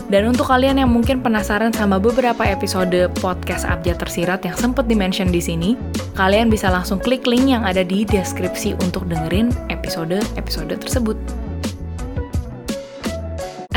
Dan 0.07 0.31
untuk 0.31 0.47
kalian 0.47 0.79
yang 0.79 0.87
mungkin 0.87 1.19
penasaran 1.19 1.75
sama 1.75 1.99
beberapa 1.99 2.39
episode 2.47 3.11
podcast 3.19 3.67
Abjad 3.67 3.99
Tersirat 3.99 4.39
yang 4.47 4.55
sempat 4.55 4.87
dimention 4.87 5.27
di 5.33 5.43
sini, 5.43 5.75
kalian 6.15 6.47
bisa 6.47 6.71
langsung 6.71 6.95
klik 6.95 7.27
link 7.27 7.51
yang 7.51 7.67
ada 7.67 7.83
di 7.83 8.07
deskripsi 8.07 8.79
untuk 8.85 9.03
dengerin 9.11 9.51
episode-episode 9.67 10.79
tersebut. 10.79 11.19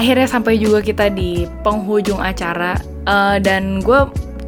Akhirnya 0.00 0.24
sampai 0.24 0.56
juga 0.56 0.80
kita 0.80 1.12
di 1.12 1.44
penghujung 1.60 2.24
acara 2.24 2.80
Eh, 3.10 3.36
dan 3.40 3.80
gue 3.80 4.00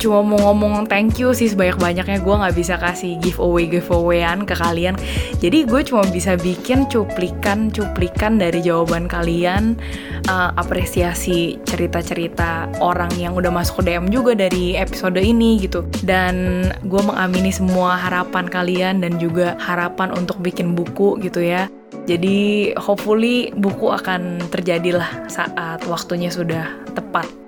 cuma 0.03 0.19
mau 0.27 0.51
ngomong 0.51 0.91
thank 0.91 1.23
you 1.23 1.31
sih 1.31 1.47
sebanyak-banyaknya. 1.47 2.19
Gue 2.27 2.35
nggak 2.35 2.59
bisa 2.59 2.75
kasih 2.75 3.23
giveaway 3.23 3.71
giveawayan 3.71 4.43
ke 4.43 4.59
kalian. 4.59 4.99
Jadi 5.39 5.63
gue 5.63 5.81
cuma 5.87 6.03
bisa 6.11 6.35
bikin 6.35 6.91
cuplikan 6.91 7.71
cuplikan 7.71 8.43
dari 8.43 8.59
jawaban 8.59 9.07
kalian 9.07 9.79
eh, 10.27 10.51
apresiasi 10.59 11.63
cerita-cerita 11.63 12.67
orang 12.83 13.15
yang 13.15 13.39
udah 13.39 13.55
masuk 13.55 13.87
ke 13.87 13.95
DM 13.95 14.11
juga 14.11 14.35
dari 14.35 14.75
episode 14.75 15.23
ini 15.23 15.63
gitu. 15.63 15.87
Dan 16.03 16.67
gue 16.83 17.03
mengamini 17.07 17.55
semua 17.55 17.95
harapan 17.95 18.51
kalian 18.51 19.07
dan 19.07 19.23
juga 19.23 19.55
harapan 19.63 20.11
untuk 20.11 20.43
bikin 20.43 20.75
buku 20.75 21.23
gitu 21.23 21.39
ya. 21.39 21.71
Jadi 22.03 22.73
hopefully 22.75 23.55
buku 23.55 23.87
akan 23.87 24.43
terjadilah 24.51 25.31
saat 25.31 25.87
waktunya 25.87 26.35
sudah 26.35 26.67
tepat 26.99 27.42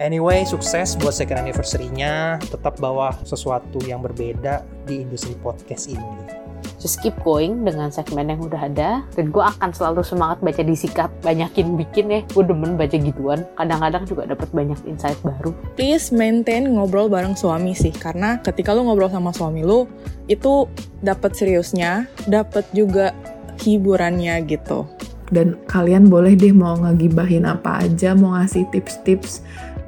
Anyway, 0.00 0.46
sukses 0.48 0.96
buat 0.96 1.12
second 1.12 1.44
anniversary-nya. 1.44 2.40
Tetap 2.40 2.80
bawa 2.80 3.12
sesuatu 3.26 3.82
yang 3.84 4.00
berbeda 4.00 4.64
di 4.88 5.04
industri 5.04 5.36
podcast 5.44 5.92
ini. 5.92 6.40
Just 6.82 6.98
keep 6.98 7.14
going 7.22 7.62
dengan 7.62 7.94
segmen 7.94 8.26
yang 8.26 8.42
udah 8.42 8.66
ada. 8.66 8.90
Dan 9.14 9.30
gue 9.30 9.42
akan 9.42 9.70
selalu 9.70 10.02
semangat 10.02 10.42
baca 10.42 10.62
disikat 10.62 11.10
banyakin 11.22 11.78
bikin 11.78 12.10
ya. 12.10 12.20
Gue 12.34 12.42
demen 12.46 12.74
baca 12.74 12.94
gituan. 12.96 13.46
Kadang-kadang 13.54 14.02
juga 14.08 14.22
dapat 14.26 14.48
banyak 14.50 14.78
insight 14.88 15.18
baru. 15.22 15.54
Please 15.78 16.10
maintain 16.10 16.66
ngobrol 16.72 17.06
bareng 17.06 17.38
suami 17.38 17.74
sih. 17.76 17.94
Karena 17.94 18.42
ketika 18.42 18.74
lu 18.74 18.86
ngobrol 18.86 19.10
sama 19.10 19.30
suami 19.30 19.62
lu 19.62 19.86
itu 20.26 20.66
dapat 21.02 21.34
seriusnya 21.38 22.10
dapat 22.26 22.66
juga 22.74 23.14
hiburannya 23.62 24.42
gitu. 24.46 24.86
Dan 25.32 25.56
kalian 25.64 26.12
boleh 26.12 26.36
deh 26.36 26.52
mau 26.52 26.76
ngegibahin 26.76 27.48
apa 27.48 27.88
aja 27.88 28.12
mau 28.12 28.36
ngasih 28.36 28.68
tips-tips 28.68 29.40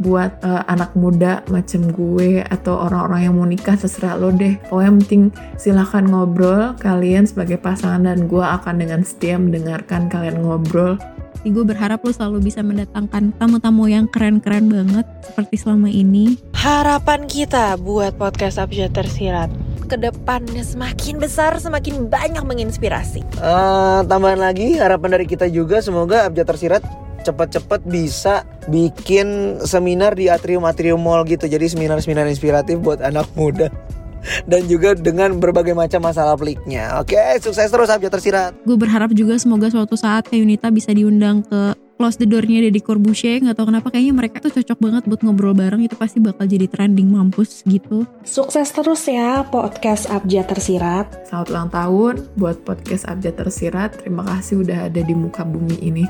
buat 0.02 0.42
eh, 0.42 0.62
anak 0.66 0.96
muda 0.98 1.46
macam 1.50 1.86
gue 1.90 2.42
atau 2.42 2.74
orang-orang 2.82 3.20
yang 3.30 3.34
mau 3.38 3.46
nikah 3.46 3.78
terserah 3.78 4.18
lo 4.18 4.34
deh 4.34 4.58
pokoknya 4.66 4.86
yang 4.90 4.98
penting 5.04 5.22
silahkan 5.54 6.04
ngobrol 6.06 6.74
kalian 6.82 7.24
sebagai 7.28 7.58
pasangan 7.58 8.02
dan 8.02 8.26
gue 8.26 8.42
akan 8.42 8.74
dengan 8.80 9.00
setia 9.06 9.38
mendengarkan 9.38 10.10
kalian 10.10 10.42
ngobrol 10.42 10.98
Jadi 11.44 11.60
gue 11.60 11.64
berharap 11.76 12.00
lo 12.00 12.08
selalu 12.08 12.48
bisa 12.48 12.64
mendatangkan 12.64 13.36
tamu-tamu 13.36 13.84
yang 13.84 14.08
keren-keren 14.08 14.64
banget 14.64 15.04
seperti 15.20 15.60
selama 15.60 15.92
ini. 15.92 16.40
Harapan 16.56 17.28
kita 17.28 17.76
buat 17.76 18.16
podcast 18.16 18.56
Abjad 18.56 18.96
Tersirat 18.96 19.52
ke 19.84 20.00
depannya 20.00 20.64
semakin 20.64 21.20
besar, 21.20 21.52
semakin 21.60 22.08
banyak 22.08 22.40
menginspirasi. 22.40 23.20
Eh, 23.20 24.00
tambahan 24.08 24.40
lagi 24.40 24.80
harapan 24.80 25.20
dari 25.20 25.28
kita 25.28 25.44
juga 25.52 25.84
semoga 25.84 26.24
Abjad 26.24 26.48
Tersirat 26.48 27.03
cepat-cepat 27.24 27.80
bisa 27.88 28.44
bikin 28.68 29.58
seminar 29.64 30.12
di 30.12 30.28
atrium-atrium 30.28 31.00
mall 31.00 31.24
gitu. 31.24 31.48
Jadi 31.48 31.72
seminar-seminar 31.72 32.28
inspiratif 32.28 32.78
buat 32.84 33.00
anak 33.00 33.26
muda. 33.34 33.72
Dan 34.50 34.64
juga 34.68 34.96
dengan 34.96 35.36
berbagai 35.36 35.76
macam 35.76 36.00
masalah 36.00 36.36
peliknya. 36.36 36.96
Oke, 37.00 37.16
sukses 37.44 37.68
terus 37.68 37.92
Abjad 37.92 38.12
Tersirat. 38.12 38.52
Gue 38.64 38.76
berharap 38.76 39.12
juga 39.12 39.36
semoga 39.36 39.68
suatu 39.68 39.96
saat 40.00 40.24
Kak 40.28 40.36
Yunita 40.36 40.72
bisa 40.72 40.96
diundang 40.96 41.44
ke 41.44 41.76
Close 41.94 42.18
the 42.18 42.26
Door-nya 42.26 42.66
Deddy 42.66 42.82
Corbuzier 42.82 43.38
nggak 43.38 43.54
tahu 43.54 43.70
kenapa 43.70 43.86
kayaknya 43.94 44.14
mereka 44.18 44.42
tuh 44.42 44.50
cocok 44.50 44.78
banget 44.82 45.02
buat 45.06 45.20
ngobrol 45.22 45.54
bareng 45.54 45.86
itu 45.86 45.94
pasti 45.94 46.18
bakal 46.18 46.42
jadi 46.50 46.66
trending 46.66 47.06
mampus 47.06 47.62
gitu. 47.62 48.02
Sukses 48.26 48.74
terus 48.74 49.06
ya 49.06 49.46
podcast 49.46 50.10
Abjad 50.10 50.50
Tersirat. 50.50 51.30
Selamat 51.30 51.48
ulang 51.54 51.70
tahun 51.70 52.14
buat 52.34 52.66
podcast 52.66 53.06
Abjad 53.06 53.38
Tersirat. 53.38 54.02
Terima 54.02 54.26
kasih 54.26 54.66
udah 54.66 54.90
ada 54.90 55.00
di 55.06 55.14
muka 55.14 55.46
bumi 55.46 55.78
ini. 55.86 56.04